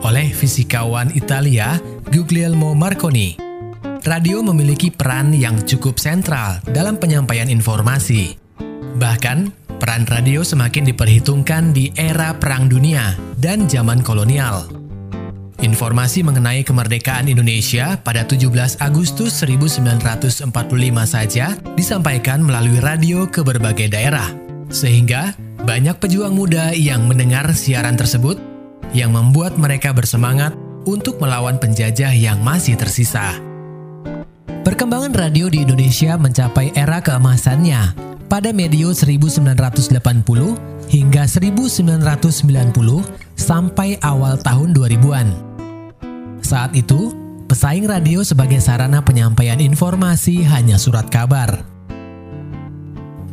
oleh 0.00 0.26
fisikawan 0.32 1.12
Italia 1.12 1.76
Guglielmo 2.08 2.72
Marconi, 2.72 3.36
radio 4.08 4.40
memiliki 4.40 4.88
peran 4.88 5.36
yang 5.36 5.60
cukup 5.60 6.00
sentral 6.00 6.64
dalam 6.72 6.96
penyampaian 6.96 7.52
informasi. 7.52 8.40
Bahkan, 8.94 9.63
Peran 9.84 10.08
radio 10.08 10.40
semakin 10.40 10.88
diperhitungkan 10.88 11.76
di 11.76 11.92
era 11.92 12.32
Perang 12.32 12.72
Dunia 12.72 13.20
dan 13.36 13.68
zaman 13.68 14.00
kolonial. 14.00 14.64
Informasi 15.60 16.24
mengenai 16.24 16.64
kemerdekaan 16.64 17.28
Indonesia 17.28 18.00
pada 18.00 18.24
17 18.24 18.80
Agustus 18.80 19.36
1945 19.44 20.48
saja 21.04 21.52
disampaikan 21.76 22.40
melalui 22.40 22.80
radio 22.80 23.28
ke 23.28 23.44
berbagai 23.44 23.92
daerah. 23.92 24.24
Sehingga 24.72 25.36
banyak 25.68 26.00
pejuang 26.00 26.32
muda 26.32 26.72
yang 26.72 27.04
mendengar 27.04 27.52
siaran 27.52 28.00
tersebut 28.00 28.40
yang 28.96 29.12
membuat 29.12 29.60
mereka 29.60 29.92
bersemangat 29.92 30.56
untuk 30.88 31.20
melawan 31.20 31.60
penjajah 31.60 32.16
yang 32.16 32.40
masih 32.40 32.80
tersisa. 32.80 33.36
Perkembangan 34.64 35.12
radio 35.12 35.52
di 35.52 35.60
Indonesia 35.60 36.16
mencapai 36.16 36.72
era 36.72 37.04
keemasannya 37.04 38.13
pada 38.28 38.50
medio 38.50 38.90
1980 38.90 39.92
hingga 40.90 41.22
1990 41.26 42.00
sampai 43.34 43.96
awal 44.00 44.36
tahun 44.40 44.72
2000-an. 44.76 45.28
Saat 46.44 46.76
itu, 46.76 47.12
pesaing 47.48 47.88
radio 47.88 48.20
sebagai 48.20 48.60
sarana 48.60 49.00
penyampaian 49.00 49.58
informasi 49.60 50.44
hanya 50.44 50.76
surat 50.76 51.08
kabar. 51.08 51.64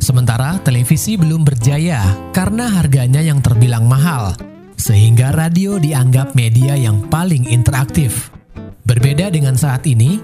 Sementara 0.02 0.58
televisi 0.66 1.14
belum 1.14 1.46
berjaya 1.46 2.02
karena 2.34 2.66
harganya 2.66 3.22
yang 3.22 3.38
terbilang 3.38 3.86
mahal, 3.86 4.34
sehingga 4.74 5.30
radio 5.30 5.78
dianggap 5.78 6.34
media 6.34 6.74
yang 6.74 7.06
paling 7.06 7.46
interaktif. 7.46 8.34
Berbeda 8.82 9.30
dengan 9.30 9.54
saat 9.54 9.86
ini, 9.86 10.18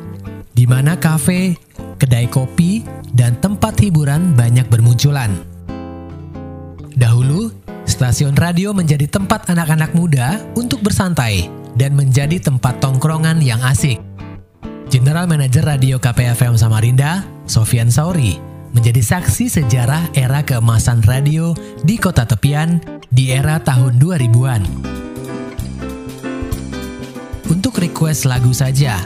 di 0.51 0.67
mana 0.67 0.99
kafe, 0.99 1.55
kedai 1.99 2.31
kopi, 2.31 2.87
dan 3.13 3.37
tempat 3.43 3.77
hiburan 3.83 4.33
banyak 4.33 4.65
bermunculan. 4.71 5.35
Dahulu, 6.95 7.51
stasiun 7.85 8.39
radio 8.39 8.71
menjadi 8.71 9.11
tempat 9.11 9.51
anak-anak 9.51 9.93
muda 9.95 10.43
untuk 10.55 10.83
bersantai 10.83 11.51
dan 11.75 11.95
menjadi 11.95 12.39
tempat 12.39 12.79
tongkrongan 12.79 13.43
yang 13.43 13.63
asik. 13.63 13.99
General 14.89 15.29
Manager 15.29 15.69
Radio 15.69 16.01
KPFM 16.01 16.57
Samarinda, 16.57 17.21
Sofian 17.45 17.93
Sauri, 17.93 18.41
menjadi 18.73 19.05
saksi 19.05 19.53
sejarah 19.53 20.11
era 20.17 20.41
keemasan 20.41 21.05
radio 21.05 21.53
di 21.85 22.01
kota 22.01 22.25
tepian 22.25 22.81
di 23.13 23.29
era 23.33 23.61
tahun 23.61 24.01
2000-an. 24.01 24.63
Untuk 27.49 27.81
request 27.81 28.29
lagu 28.29 28.53
saja, 28.53 29.01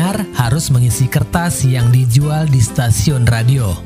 pendengar 0.00 0.24
harus 0.32 0.72
mengisi 0.72 1.12
kertas 1.12 1.60
yang 1.68 1.92
dijual 1.92 2.48
di 2.48 2.56
stasiun 2.56 3.28
radio. 3.28 3.76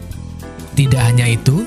Tidak 0.79 1.03
hanya 1.03 1.27
itu, 1.27 1.67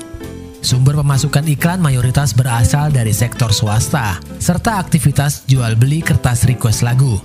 sumber 0.64 0.96
pemasukan 0.96 1.44
iklan 1.52 1.84
mayoritas 1.84 2.32
berasal 2.32 2.88
dari 2.88 3.12
sektor 3.12 3.52
swasta, 3.52 4.16
serta 4.40 4.80
aktivitas 4.80 5.44
jual 5.44 5.76
beli 5.76 6.00
kertas 6.00 6.48
request 6.48 6.80
lagu. 6.80 7.20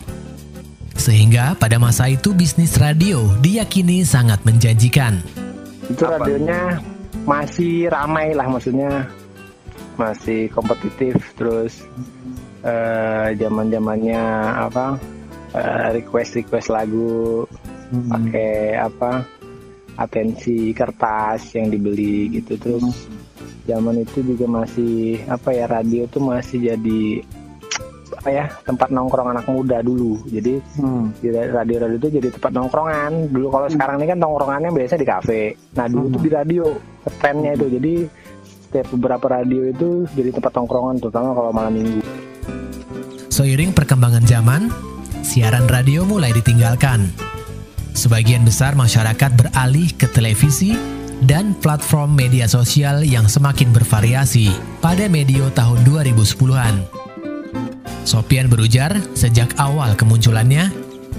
Sehingga 1.00 1.56
pada 1.56 1.80
masa 1.80 2.12
itu 2.12 2.36
bisnis 2.36 2.76
radio 2.76 3.24
diyakini 3.40 4.04
sangat 4.04 4.44
menjanjikan. 4.44 5.24
itu 5.88 6.04
radionya 6.04 6.84
masih 7.24 7.88
ramai 7.88 8.36
lah 8.36 8.52
maksudnya 8.52 9.08
masih 9.96 10.52
kompetitif 10.52 11.16
terus 11.40 11.88
eh, 12.68 13.32
zaman 13.40 13.72
zamannya 13.72 14.24
apa 14.60 15.00
eh, 15.54 15.88
request 16.02 16.42
request 16.42 16.68
lagu 16.74 17.46
pakai 17.94 18.74
apa 18.74 19.22
atensi 19.98 20.74
kertas 20.74 21.54
yang 21.54 21.70
dibeli 21.70 22.30
gitu. 22.42 22.58
Terus 22.58 23.08
zaman 23.70 24.02
itu 24.04 24.26
juga 24.26 24.46
masih 24.50 25.22
apa 25.30 25.54
ya 25.54 25.66
radio 25.70 26.10
tuh 26.10 26.22
masih 26.26 26.74
jadi 26.74 27.04
apa 28.14 28.30
ya 28.30 28.46
tempat 28.64 28.90
nongkrong 28.94 29.36
anak 29.36 29.46
muda 29.50 29.84
dulu. 29.84 30.22
Jadi 30.30 30.58
di 31.20 31.28
radio 31.30 31.78
radio 31.86 31.98
itu 32.00 32.10
jadi 32.22 32.28
tempat 32.34 32.52
nongkrongan. 32.56 33.12
Dulu 33.30 33.48
kalau 33.52 33.68
sekarang 33.70 33.96
ini 34.02 34.08
kan 34.16 34.20
nongkrongannya 34.22 34.70
biasa 34.72 34.96
di 34.98 35.06
kafe. 35.06 35.42
Nah 35.78 35.86
dulu 35.92 36.18
tuh 36.18 36.22
di 36.24 36.30
radio 36.32 36.66
trennya 37.20 37.54
itu. 37.58 37.68
Jadi 37.78 37.94
setiap 38.70 38.88
beberapa 38.98 39.26
radio 39.38 39.70
itu 39.70 40.10
jadi 40.18 40.34
tempat 40.34 40.52
nongkrongan 40.58 40.98
terutama 40.98 41.30
kalau 41.38 41.52
malam 41.54 41.74
minggu. 41.78 42.02
Seiring 43.34 43.74
perkembangan 43.74 44.24
zaman, 44.30 44.70
siaran 45.24 45.66
radio 45.72 46.04
mulai 46.04 46.36
ditinggalkan. 46.36 47.08
Sebagian 47.96 48.44
besar 48.44 48.76
masyarakat 48.76 49.32
beralih 49.34 49.90
ke 49.96 50.12
televisi 50.12 50.76
dan 51.24 51.56
platform 51.56 52.14
media 52.14 52.46
sosial 52.46 53.02
yang 53.08 53.26
semakin 53.32 53.72
bervariasi 53.72 54.52
pada 54.84 55.08
medio 55.08 55.48
tahun 55.56 55.82
2010-an. 55.88 56.84
Sopian 58.04 58.52
berujar, 58.52 58.92
sejak 59.16 59.56
awal 59.56 59.96
kemunculannya, 59.96 60.68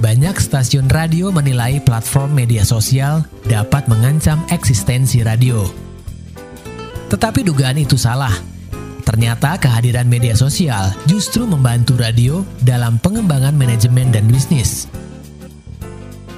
banyak 0.05 0.37
stasiun 0.37 0.93
radio 0.93 1.33
menilai 1.33 1.81
platform 1.81 2.37
media 2.37 2.61
sosial 2.61 3.25
dapat 3.49 3.89
mengancam 3.89 4.45
eksistensi 4.53 5.25
radio. 5.25 5.65
Tetapi 7.09 7.41
dugaan 7.41 7.81
itu 7.81 7.97
salah. 7.97 8.54
Ternyata 9.15 9.55
kehadiran 9.63 10.11
media 10.11 10.35
sosial 10.35 10.91
justru 11.07 11.47
membantu 11.47 11.95
radio 11.95 12.43
dalam 12.67 12.99
pengembangan 12.99 13.55
manajemen 13.55 14.11
dan 14.11 14.27
bisnis. 14.27 14.91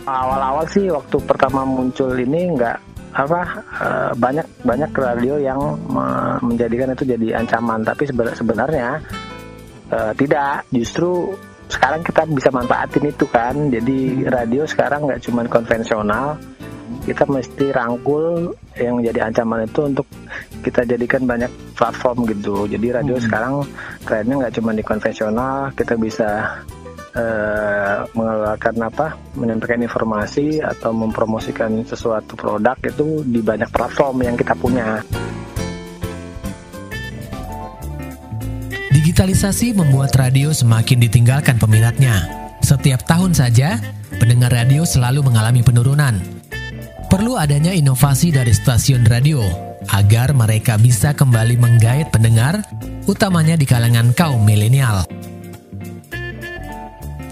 Awal-awal 0.04 0.68
sih 0.68 0.84
waktu 0.92 1.16
pertama 1.24 1.64
muncul 1.64 2.12
ini 2.20 2.52
nggak 2.52 2.76
apa 3.16 3.40
eh, 3.80 4.10
banyak 4.20 4.44
banyak 4.60 4.92
radio 4.92 5.40
yang 5.40 5.56
me- 5.88 6.36
menjadikan 6.44 6.92
itu 6.92 7.16
jadi 7.16 7.40
ancaman. 7.40 7.80
Tapi 7.80 8.12
seben- 8.12 8.36
sebenarnya 8.36 9.00
eh, 9.88 10.12
tidak. 10.12 10.68
Justru 10.68 11.32
sekarang 11.72 12.04
kita 12.04 12.28
bisa 12.28 12.52
manfaatin 12.52 13.08
itu 13.08 13.24
kan. 13.24 13.72
Jadi 13.72 14.28
radio 14.28 14.68
sekarang 14.68 15.08
nggak 15.08 15.24
cuma 15.24 15.48
konvensional 15.48 16.36
kita 17.06 17.22
mesti 17.30 17.70
rangkul 17.70 18.50
yang 18.74 18.98
jadi 18.98 19.30
ancaman 19.30 19.70
itu 19.70 19.86
untuk 19.86 20.06
kita 20.66 20.82
jadikan 20.82 21.22
banyak 21.22 21.48
platform 21.78 22.26
gitu 22.26 22.66
jadi 22.66 23.00
radio 23.00 23.16
sekarang 23.22 23.62
kerennya 24.02 24.42
nggak 24.42 24.54
cuma 24.58 24.74
di 24.74 24.82
konvensional 24.82 25.70
kita 25.78 25.94
bisa 25.94 26.60
eh, 27.16 27.96
mengeluarkan 28.12 28.74
apa 28.82 29.06
menyampaikan 29.38 29.80
informasi 29.80 30.60
atau 30.60 30.90
mempromosikan 30.92 31.86
sesuatu 31.86 32.34
produk 32.34 32.76
itu 32.82 33.22
di 33.24 33.40
banyak 33.40 33.70
platform 33.72 34.26
yang 34.26 34.36
kita 34.36 34.52
punya. 34.58 35.00
Digitalisasi 38.92 39.76
membuat 39.76 40.12
radio 40.16 40.52
semakin 40.52 40.98
ditinggalkan 41.08 41.56
peminatnya. 41.56 42.26
Setiap 42.60 43.06
tahun 43.06 43.32
saja, 43.32 43.78
pendengar 44.18 44.50
radio 44.50 44.82
selalu 44.82 45.22
mengalami 45.22 45.62
penurunan. 45.62 46.35
Perlu 47.16 47.32
adanya 47.40 47.72
inovasi 47.72 48.28
dari 48.28 48.52
stasiun 48.52 49.08
radio 49.08 49.40
agar 49.88 50.36
mereka 50.36 50.76
bisa 50.76 51.16
kembali 51.16 51.56
menggait 51.56 52.12
pendengar, 52.12 52.60
utamanya 53.08 53.56
di 53.56 53.64
kalangan 53.64 54.12
kaum 54.12 54.44
milenial. 54.44 55.00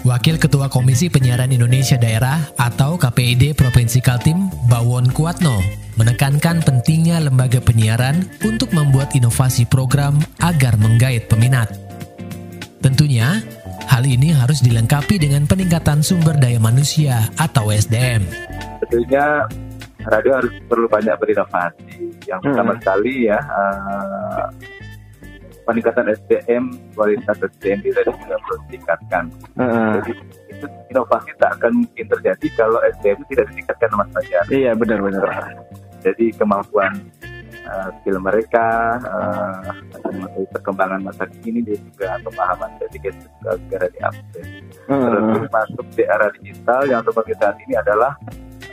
Wakil 0.01 0.41
Ketua 0.41 0.73
Komisi 0.73 1.13
Penyiaran 1.13 1.53
Indonesia 1.53 2.01
Daerah 2.01 2.49
atau 2.57 2.97
KPID 2.97 3.53
Provinsi 3.53 4.01
Kaltim, 4.01 4.49
Bawon 4.65 5.13
Kuatno, 5.13 5.61
menekankan 6.01 6.65
pentingnya 6.65 7.21
lembaga 7.21 7.61
penyiaran 7.61 8.25
untuk 8.41 8.73
membuat 8.73 9.13
inovasi 9.13 9.69
program 9.69 10.17
agar 10.41 10.81
menggait 10.81 11.29
peminat. 11.29 11.69
Tentunya, 12.81 13.37
hal 13.85 14.01
ini 14.01 14.33
harus 14.33 14.65
dilengkapi 14.65 15.21
dengan 15.21 15.45
peningkatan 15.45 16.01
sumber 16.01 16.41
daya 16.41 16.57
manusia 16.57 17.29
atau 17.37 17.69
SDM. 17.69 18.25
Tentunya 18.81 19.45
radio 20.09 20.31
harus 20.37 20.53
perlu 20.69 20.87
banyak 20.87 21.15
berinovasi. 21.17 22.13
Yang 22.25 22.39
pertama 22.49 22.71
Hmm. 22.73 22.79
sekali 22.81 23.13
ya 23.29 23.39
eh, 23.39 24.45
peningkatan 25.65 26.05
SDM, 26.13 26.63
kualitas 26.93 27.37
SDM 27.41 27.79
di 27.81 27.89
radio 27.91 28.13
juga 28.13 28.35
perlu 28.37 28.57
ditingkatkan. 28.69 29.23
Jadi 29.99 30.11
itu 30.53 30.65
inovasi 30.93 31.31
tak 31.41 31.51
akan 31.59 31.71
mungkin 31.83 32.05
terjadi 32.05 32.47
kalau 32.53 32.79
SDM 32.97 33.19
tidak 33.33 33.45
ditingkatkan 33.51 33.89
Mas 33.97 34.09
Fajar. 34.13 34.45
Iya 34.53 34.71
benar-benar. 34.77 35.25
Jadi 36.05 36.25
kemampuan 36.37 36.93
uh, 37.65 37.89
skill 37.97 38.21
mereka, 38.21 39.01
uh, 39.09 39.73
perkembangan 40.53 41.01
masa 41.01 41.25
kini 41.41 41.65
dia 41.65 41.81
juga 41.81 42.21
pemahaman 42.21 42.69
itu 42.77 43.01
juga 43.01 43.09
segera 43.41 43.87
diupdate. 43.89 44.49
Hmm. 44.85 45.01
Terus 45.33 45.49
masuk 45.49 45.85
di 45.97 46.03
era 46.05 46.27
digital 46.37 46.81
yang 46.85 47.01
seperti 47.01 47.33
saat 47.41 47.57
ini 47.65 47.73
adalah 47.73 48.13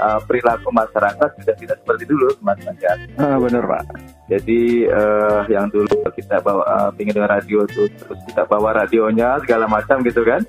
uh, 0.02 0.20
perilaku 0.26 0.74
masyarakat 0.74 1.28
sudah 1.38 1.54
tidak 1.54 1.76
seperti 1.78 2.04
dulu, 2.10 2.34
Mas 2.42 2.58
Fajar. 2.58 2.98
Ah, 3.14 3.38
benar 3.38 3.62
pak. 3.62 3.82
Jadi 4.26 4.88
eh, 4.88 5.40
yang 5.52 5.68
dulu 5.68 6.08
kita 6.16 6.40
bawa 6.40 6.64
uh, 6.64 6.90
pingin 6.96 7.12
dengan 7.12 7.36
radio 7.36 7.68
tuh 7.68 7.84
terus 7.92 8.16
kita 8.24 8.48
bawa 8.48 8.72
radionya 8.82 9.36
segala 9.44 9.68
macam 9.68 10.00
gitu 10.02 10.24
kan. 10.24 10.40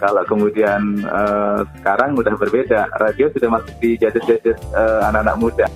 Kalau 0.00 0.22
kemudian 0.26 0.80
eh, 1.04 1.60
sekarang 1.78 2.18
udah 2.18 2.34
berbeda, 2.34 2.90
radio 2.98 3.30
sudah 3.30 3.48
masuk 3.52 3.74
di 3.78 3.94
gadget-gadget 4.00 4.58
eh, 4.58 5.00
anak-anak 5.06 5.36
muda. 5.38 5.66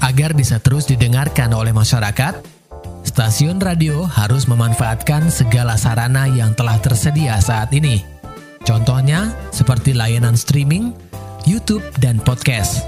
Agar 0.00 0.32
bisa 0.32 0.56
terus 0.62 0.88
didengarkan 0.88 1.52
oleh 1.52 1.76
masyarakat, 1.76 2.40
stasiun 3.04 3.60
radio 3.60 4.08
harus 4.08 4.48
memanfaatkan 4.48 5.28
segala 5.28 5.76
sarana 5.76 6.24
yang 6.24 6.56
telah 6.56 6.80
tersedia 6.80 7.36
saat 7.36 7.68
ini. 7.76 8.19
Contohnya 8.70 9.34
seperti 9.50 9.98
layanan 9.98 10.38
streaming, 10.38 10.94
YouTube, 11.42 11.82
dan 11.98 12.22
podcast. 12.22 12.86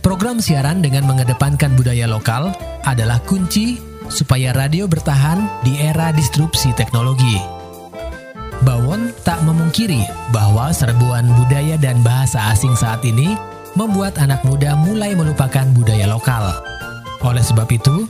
Program 0.00 0.40
siaran 0.40 0.80
dengan 0.80 1.04
mengedepankan 1.04 1.76
budaya 1.76 2.08
lokal 2.08 2.48
adalah 2.88 3.20
kunci 3.28 3.76
supaya 4.08 4.56
radio 4.56 4.88
bertahan 4.88 5.44
di 5.68 5.76
era 5.76 6.16
disrupsi 6.16 6.72
teknologi. 6.72 7.36
Bawon 8.64 9.12
tak 9.20 9.44
memungkiri 9.44 10.32
bahwa 10.32 10.72
serbuan 10.72 11.28
budaya 11.36 11.76
dan 11.76 12.00
bahasa 12.00 12.48
asing 12.48 12.72
saat 12.72 13.04
ini 13.04 13.36
membuat 13.76 14.16
anak 14.16 14.40
muda 14.48 14.72
mulai 14.80 15.12
melupakan 15.12 15.68
budaya 15.76 16.08
lokal. 16.08 16.56
Oleh 17.20 17.44
sebab 17.44 17.68
itu, 17.68 18.08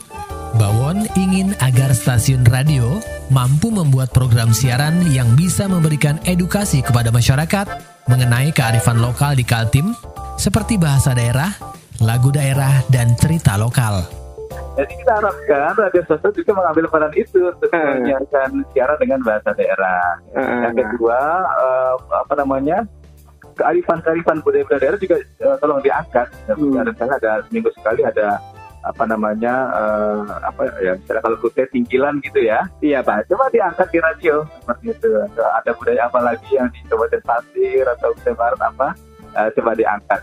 Bawon 0.55 1.03
ingin 1.19 1.51
agar 1.59 1.91
stasiun 1.91 2.47
radio 2.47 3.03
mampu 3.27 3.67
membuat 3.67 4.15
program 4.15 4.55
siaran 4.55 5.03
yang 5.11 5.27
bisa 5.35 5.67
memberikan 5.67 6.15
edukasi 6.23 6.79
kepada 6.79 7.11
masyarakat 7.11 7.67
mengenai 8.07 8.55
kearifan 8.55 9.03
lokal 9.03 9.35
di 9.35 9.43
Kaltim, 9.43 9.91
seperti 10.39 10.79
bahasa 10.79 11.11
daerah, 11.11 11.51
lagu 11.99 12.31
daerah, 12.31 12.71
dan 12.87 13.19
cerita 13.19 13.59
lokal. 13.59 14.07
Jadi 14.79 14.95
kita 14.95 15.11
harapkan 15.19 15.75
radio 15.75 16.01
swasta 16.07 16.31
juga 16.31 16.51
mengambil 16.55 16.87
peran 16.87 17.13
itu 17.19 17.39
untuk 17.51 17.71
menyiarkan 17.75 18.49
siaran 18.71 18.97
dengan 19.03 19.19
bahasa 19.27 19.51
daerah. 19.59 20.23
Yang 20.71 20.75
kedua, 20.87 21.19
eh, 21.51 21.93
apa 22.15 22.33
namanya, 22.39 22.77
kearifan-kearifan 23.59 24.39
budaya 24.39 24.63
daerah 24.79 24.99
juga 25.03 25.19
eh, 25.19 25.55
tolong 25.59 25.83
diangkat. 25.83 26.31
Dan 26.47 26.55
misalnya 26.63 27.19
ada 27.19 27.31
seminggu 27.43 27.67
sekali 27.75 28.07
ada 28.07 28.39
apa 28.85 29.03
namanya 29.09 29.53
eh, 29.73 30.21
apa 30.45 30.61
ya 30.77 30.93
misalnya 30.93 31.21
kalau 31.25 31.37
kutip 31.41 31.67
tinggilan 31.73 32.21
gitu 32.21 32.45
ya. 32.45 32.61
Iya 32.85 33.01
pak. 33.01 33.25
Coba 33.27 33.49
diangkat 33.49 33.87
di 33.89 33.99
radio 33.99 34.45
seperti 34.61 34.85
itu. 34.93 35.09
Ada 35.41 35.71
budaya 35.73 36.01
apa 36.05 36.19
lagi 36.21 36.49
yang 36.53 36.69
di 36.69 36.79
Kabupaten 36.85 37.21
Pasir 37.25 37.85
atau 37.97 38.13
Barat 38.37 38.61
apa 38.61 38.87
eh, 39.35 39.49
coba 39.57 39.71
diangkat. 39.73 40.21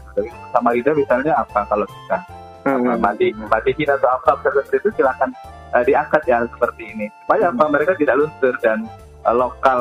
Samarinda 0.55 0.93
misalnya 0.95 1.33
apa 1.35 1.61
kalau 1.67 1.87
kita 1.87 2.19
apa, 2.63 2.95
mandi 2.95 3.35
mandiin 3.35 3.91
atau 3.91 4.09
apa 4.15 4.39
seperti 4.47 4.79
itu 4.79 4.89
silakan 4.95 5.31
eh, 5.75 5.83
diangkat 5.83 6.23
ya 6.31 6.47
seperti 6.47 6.83
ini. 6.95 7.07
Supaya 7.27 7.51
apa 7.51 7.65
mereka 7.67 7.93
tidak 7.99 8.15
luntur 8.23 8.55
dan 8.63 8.87
eh, 9.27 9.35
lokal 9.35 9.81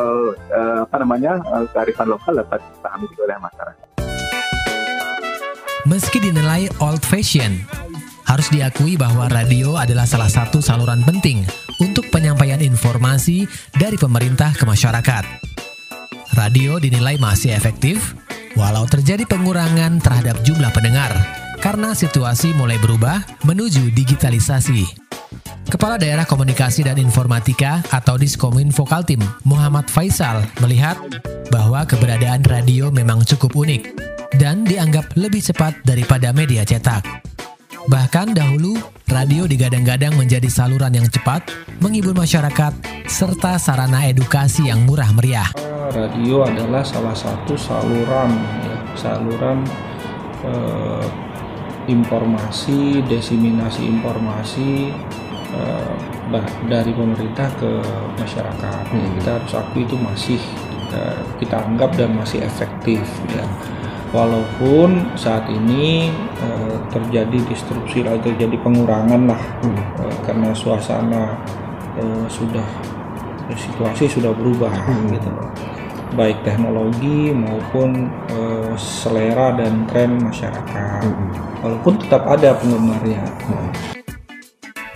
eh, 0.50 0.78
apa 0.90 0.96
namanya 0.98 1.38
eh, 1.38 1.66
kearifan 1.70 2.10
lokal 2.10 2.34
dapat 2.34 2.60
dipahami 2.78 3.06
juga 3.14 3.22
oleh 3.30 3.38
masyarakat. 3.46 3.88
Meski 5.82 6.22
dinilai 6.22 6.70
old 6.78 7.02
fashion, 7.02 7.66
harus 8.32 8.48
diakui 8.48 8.96
bahwa 8.96 9.28
radio 9.28 9.76
adalah 9.76 10.08
salah 10.08 10.32
satu 10.32 10.64
saluran 10.64 11.04
penting 11.04 11.44
untuk 11.84 12.08
penyampaian 12.08 12.64
informasi 12.64 13.44
dari 13.76 14.00
pemerintah 14.00 14.56
ke 14.56 14.64
masyarakat. 14.64 15.28
Radio 16.40 16.80
dinilai 16.80 17.20
masih 17.20 17.52
efektif, 17.52 18.16
walau 18.56 18.88
terjadi 18.88 19.28
pengurangan 19.28 20.00
terhadap 20.00 20.40
jumlah 20.48 20.72
pendengar, 20.72 21.12
karena 21.60 21.92
situasi 21.92 22.56
mulai 22.56 22.80
berubah 22.80 23.20
menuju 23.44 23.92
digitalisasi. 23.92 24.88
Kepala 25.68 26.00
Daerah 26.00 26.24
Komunikasi 26.24 26.88
dan 26.88 26.96
Informatika 27.04 27.84
atau 27.92 28.16
Diskominfo 28.16 28.88
Kaltim, 28.88 29.20
Muhammad 29.44 29.92
Faisal, 29.92 30.40
melihat 30.64 30.96
bahwa 31.52 31.84
keberadaan 31.84 32.48
radio 32.48 32.96
memang 32.96 33.28
cukup 33.28 33.60
unik 33.60 33.92
dan 34.40 34.64
dianggap 34.64 35.12
lebih 35.20 35.44
cepat 35.44 35.84
daripada 35.84 36.32
media 36.32 36.64
cetak. 36.64 37.31
Bahkan 37.90 38.38
dahulu, 38.38 38.78
radio 39.10 39.50
digadang-gadang 39.50 40.14
menjadi 40.14 40.46
saluran 40.46 40.94
yang 40.94 41.10
cepat, 41.10 41.50
menghibur 41.82 42.14
masyarakat, 42.14 42.78
serta 43.10 43.58
sarana 43.58 44.06
edukasi 44.06 44.70
yang 44.70 44.86
murah 44.86 45.10
meriah. 45.18 45.50
radio 45.92 46.46
adalah 46.46 46.86
salah 46.86 47.12
satu 47.12 47.58
saluran 47.58 48.32
ya, 48.64 48.78
saluran 48.94 49.66
eh, 50.46 51.08
informasi, 51.90 53.02
diseminasi 53.10 53.90
informasi 53.90 54.94
eh, 55.58 55.94
dari 56.70 56.94
pemerintah 56.94 57.50
ke 57.58 57.82
masyarakat. 58.22 58.84
Ya, 58.94 59.08
kita 59.18 59.30
harus 59.42 59.54
akui 59.58 59.90
itu 59.90 59.98
masih 59.98 60.40
eh, 60.94 61.22
kita 61.42 61.66
anggap 61.66 61.98
dan 61.98 62.14
masih 62.14 62.46
efektif 62.46 63.02
ya. 63.34 63.44
Walaupun 64.12 65.16
saat 65.16 65.48
ini 65.48 66.12
eh, 66.44 66.76
terjadi 66.92 67.48
disrupsi 67.48 68.04
atau 68.04 68.20
terjadi 68.20 68.60
pengurangan 68.60 69.24
lah 69.24 69.42
eh, 69.64 70.16
karena 70.28 70.52
suasana 70.52 71.40
eh, 71.96 72.28
sudah 72.28 72.68
situasi 73.56 74.08
sudah 74.08 74.32
berubah 74.36 74.72
gitu 75.12 75.30
loh. 75.32 75.52
baik 76.12 76.44
teknologi 76.44 77.32
maupun 77.32 78.12
uh, 78.36 78.76
selera 78.76 79.56
dan 79.56 79.88
tren 79.88 80.20
masyarakat. 80.20 81.08
Walaupun 81.64 82.04
tetap 82.04 82.28
ada 82.28 82.52
penggemarnya. 82.60 83.24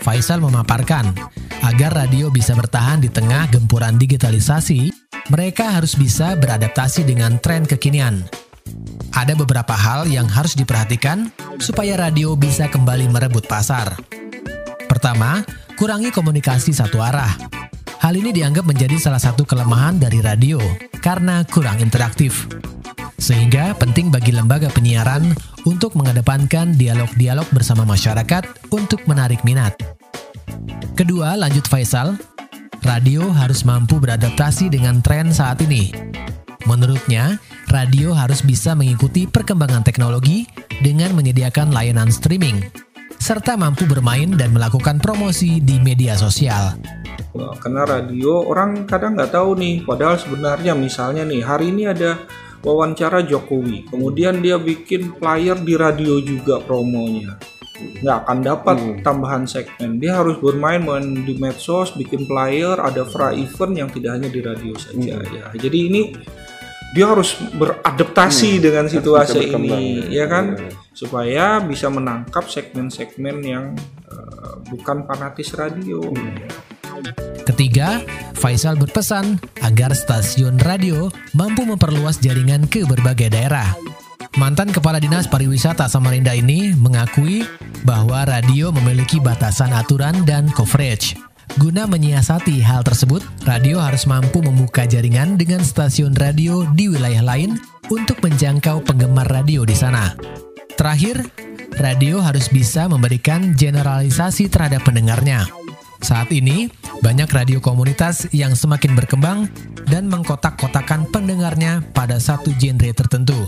Faisal 0.03 0.43
memaparkan, 0.43 1.15
agar 1.63 2.03
radio 2.03 2.27
bisa 2.27 2.51
bertahan 2.51 2.99
di 2.99 3.07
tengah 3.07 3.47
gempuran 3.47 3.95
digitalisasi, 3.95 4.91
mereka 5.31 5.79
harus 5.79 5.95
bisa 5.95 6.35
beradaptasi 6.35 7.07
dengan 7.07 7.39
tren 7.39 7.63
kekinian. 7.63 8.44
Ada 9.15 9.31
beberapa 9.31 9.71
hal 9.71 10.11
yang 10.11 10.27
harus 10.27 10.59
diperhatikan 10.59 11.31
supaya 11.57 11.95
radio 11.95 12.35
bisa 12.35 12.67
kembali 12.67 13.07
merebut 13.07 13.47
pasar. 13.47 13.95
Pertama, 14.91 15.41
kurangi 15.79 16.11
komunikasi 16.11 16.75
satu 16.75 16.99
arah. 16.99 17.31
Hal 18.03 18.13
ini 18.19 18.35
dianggap 18.35 18.67
menjadi 18.67 18.99
salah 18.99 19.23
satu 19.23 19.47
kelemahan 19.47 19.97
dari 19.97 20.19
radio 20.19 20.59
karena 20.99 21.47
kurang 21.47 21.79
interaktif. 21.79 22.45
Sehingga 23.15 23.73
penting 23.79 24.11
bagi 24.11 24.35
lembaga 24.35 24.67
penyiaran 24.67 25.31
untuk 25.63 25.95
mengedepankan 25.95 26.75
dialog-dialog 26.75 27.47
bersama 27.55 27.87
masyarakat 27.87 28.43
untuk 28.69 29.01
menarik 29.07 29.41
minat. 29.47 29.73
Kedua, 30.93 31.39
lanjut 31.39 31.65
Faisal, 31.65 32.19
radio 32.83 33.31
harus 33.31 33.63
mampu 33.63 33.97
beradaptasi 33.97 34.69
dengan 34.69 34.99
tren 34.99 35.31
saat 35.31 35.63
ini. 35.63 35.89
Menurutnya, 36.69 37.39
radio 37.75 38.15
harus 38.15 38.39
bisa 38.39 38.71
mengikuti 38.71 39.27
perkembangan 39.27 39.83
teknologi 39.83 40.47
dengan 40.79 41.11
menyediakan 41.11 41.75
layanan 41.75 42.07
streaming, 42.07 42.63
serta 43.19 43.59
mampu 43.59 43.83
bermain 43.83 44.31
dan 44.39 44.55
melakukan 44.55 44.95
promosi 45.03 45.59
di 45.59 45.75
media 45.83 46.15
sosial. 46.15 46.79
Karena 47.35 47.83
radio 47.83 48.47
orang 48.47 48.87
kadang 48.87 49.19
nggak 49.19 49.35
tahu 49.35 49.59
nih, 49.59 49.83
padahal 49.83 50.15
sebenarnya 50.15 50.71
misalnya 50.71 51.27
nih 51.27 51.43
hari 51.43 51.75
ini 51.75 51.83
ada 51.91 52.23
wawancara 52.63 53.27
Jokowi, 53.27 53.91
kemudian 53.91 54.39
dia 54.39 54.55
bikin 54.55 55.11
player 55.19 55.59
di 55.59 55.75
radio 55.75 56.23
juga 56.23 56.63
promonya 56.63 57.35
nggak 57.75 58.17
akan 58.23 58.39
dapat 58.39 58.77
hmm. 58.79 59.03
tambahan 59.03 59.43
segmen. 59.43 59.99
Dia 59.99 60.23
harus 60.23 60.39
bermain 60.39 60.79
main 60.79 61.27
di 61.27 61.35
medsos, 61.35 61.91
bikin 61.99 62.23
player, 62.23 62.79
ada 62.79 63.03
fra 63.03 63.35
event 63.35 63.75
yang 63.75 63.89
tidak 63.91 64.15
hanya 64.15 64.29
di 64.31 64.39
radio 64.39 64.73
saja 64.79 65.19
hmm. 65.19 65.35
ya. 65.35 65.45
Jadi 65.59 65.77
ini 65.91 66.01
dia 66.95 67.11
harus 67.11 67.35
beradaptasi 67.59 68.55
hmm. 68.55 68.63
dengan 68.63 68.85
situasi 68.87 69.51
ini, 69.51 70.07
ya, 70.07 70.23
ya 70.23 70.25
kan, 70.31 70.45
ya. 70.55 70.71
supaya 70.95 71.45
bisa 71.59 71.91
menangkap 71.91 72.47
segmen-segmen 72.47 73.43
yang 73.43 73.75
uh, 74.07 74.55
bukan 74.71 75.03
fanatis 75.03 75.51
radio. 75.59 75.99
Hmm. 75.99 76.39
Ketiga, 77.43 77.99
Faisal 78.39 78.79
berpesan 78.79 79.43
agar 79.59 79.91
stasiun 79.91 80.55
radio 80.63 81.11
mampu 81.35 81.67
memperluas 81.67 82.23
jaringan 82.23 82.63
ke 82.71 82.87
berbagai 82.87 83.27
daerah. 83.27 83.75
Mantan 84.39 84.71
Kepala 84.71 84.99
Dinas 84.99 85.27
Pariwisata 85.27 85.91
Samarinda 85.91 86.31
ini 86.31 86.71
mengakui 86.75 87.43
bahwa 87.83 88.23
radio 88.23 88.71
memiliki 88.71 89.19
batasan 89.19 89.75
aturan 89.75 90.23
dan 90.23 90.47
coverage. 90.51 91.24
Guna 91.53 91.85
menyiasati 91.85 92.57
hal 92.65 92.81
tersebut, 92.81 93.21
radio 93.45 93.77
harus 93.77 94.09
mampu 94.09 94.41
membuka 94.41 94.89
jaringan 94.89 95.37
dengan 95.37 95.61
stasiun 95.61 96.17
radio 96.17 96.65
di 96.73 96.89
wilayah 96.89 97.21
lain 97.21 97.61
untuk 97.93 98.17
menjangkau 98.25 98.81
penggemar 98.81 99.29
radio 99.29 99.61
di 99.61 99.77
sana. 99.77 100.17
Terakhir, 100.73 101.21
radio 101.77 102.17
harus 102.19 102.49
bisa 102.49 102.89
memberikan 102.89 103.53
generalisasi 103.53 104.49
terhadap 104.49 104.83
pendengarnya. 104.83 105.45
Saat 106.01 106.33
ini, 106.33 106.67
banyak 107.05 107.29
radio 107.29 107.61
komunitas 107.61 108.27
yang 108.33 108.57
semakin 108.57 108.97
berkembang 108.97 109.47
dan 109.87 110.09
mengkotak-kotakan 110.09 111.07
pendengarnya 111.13 111.85
pada 111.93 112.17
satu 112.17 112.51
genre 112.57 112.91
tertentu. 112.91 113.47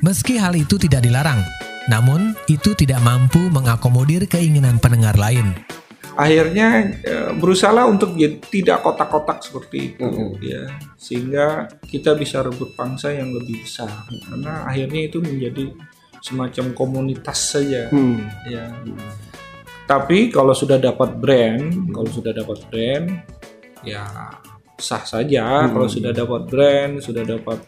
Meski 0.00 0.38
hal 0.38 0.54
itu 0.54 0.78
tidak 0.78 1.02
dilarang, 1.06 1.42
namun 1.86 2.34
itu 2.46 2.74
tidak 2.78 3.02
mampu 3.02 3.42
mengakomodir 3.50 4.26
keinginan 4.30 4.78
pendengar 4.78 5.14
lain. 5.18 5.54
Akhirnya 6.12 6.92
e, 7.00 7.14
berusaha 7.36 7.88
untuk 7.88 8.14
tidak 8.52 8.84
kotak-kotak 8.84 9.40
seperti 9.40 9.96
itu, 9.96 10.04
mm-hmm. 10.04 10.40
ya, 10.44 10.64
sehingga 11.00 11.46
kita 11.88 12.12
bisa 12.14 12.44
rebut 12.44 12.76
pangsa 12.76 13.12
yang 13.12 13.32
lebih 13.32 13.64
besar. 13.64 13.88
Karena 14.28 14.68
akhirnya 14.68 15.08
itu 15.08 15.18
menjadi 15.24 15.72
semacam 16.20 16.64
komunitas 16.76 17.56
saja, 17.56 17.88
mm. 17.88 18.18
ya. 18.46 18.64
Tapi 19.88 20.30
kalau 20.30 20.54
sudah 20.54 20.78
dapat 20.78 21.18
brand, 21.18 21.90
kalau 21.90 22.08
sudah 22.08 22.32
dapat 22.32 22.64
brand, 22.70 23.06
ya 23.82 24.06
sah 24.82 25.04
saja. 25.06 25.66
Hmm. 25.66 25.78
Kalau 25.78 25.88
sudah 25.90 26.10
dapat 26.10 26.42
brand, 26.50 26.92
sudah 26.98 27.22
dapat 27.26 27.58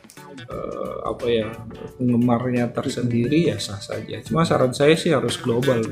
uh, 0.51 0.97
apa 1.11 1.27
ya 1.31 1.49
penggemarnya 1.99 2.71
tersendiri 2.75 3.55
ya 3.55 3.57
sah 3.63 3.79
saja. 3.79 4.19
Cuma 4.27 4.43
saran 4.43 4.75
saya 4.75 4.99
sih 4.99 5.15
harus 5.15 5.39
global. 5.39 5.83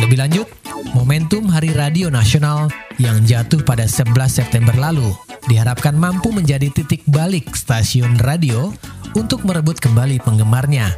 Lebih 0.00 0.18
lanjut, 0.20 0.48
momentum 0.92 1.48
Hari 1.48 1.72
Radio 1.72 2.12
Nasional 2.12 2.68
yang 3.00 3.24
jatuh 3.24 3.64
pada 3.64 3.88
11 3.88 4.12
September 4.28 4.76
lalu 4.76 5.16
diharapkan 5.48 5.96
mampu 5.96 6.28
menjadi 6.28 6.68
titik 6.68 7.00
balik 7.08 7.56
stasiun 7.56 8.20
radio 8.20 8.68
untuk 9.16 9.48
merebut 9.48 9.80
kembali 9.80 10.20
penggemarnya 10.20 10.92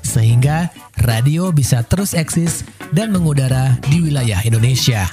sehingga 0.00 0.72
radio 1.04 1.52
bisa 1.52 1.84
terus 1.84 2.16
eksis 2.16 2.64
dan 2.96 3.12
mengudara 3.12 3.76
di 3.92 4.00
wilayah 4.00 4.40
Indonesia. 4.46 5.04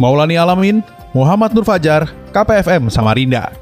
Maulani 0.00 0.34
Alamin, 0.34 0.82
Muhammad 1.14 1.54
Nur 1.54 1.62
Fajar, 1.62 2.10
KPFM 2.34 2.90
Samarinda. 2.90 3.61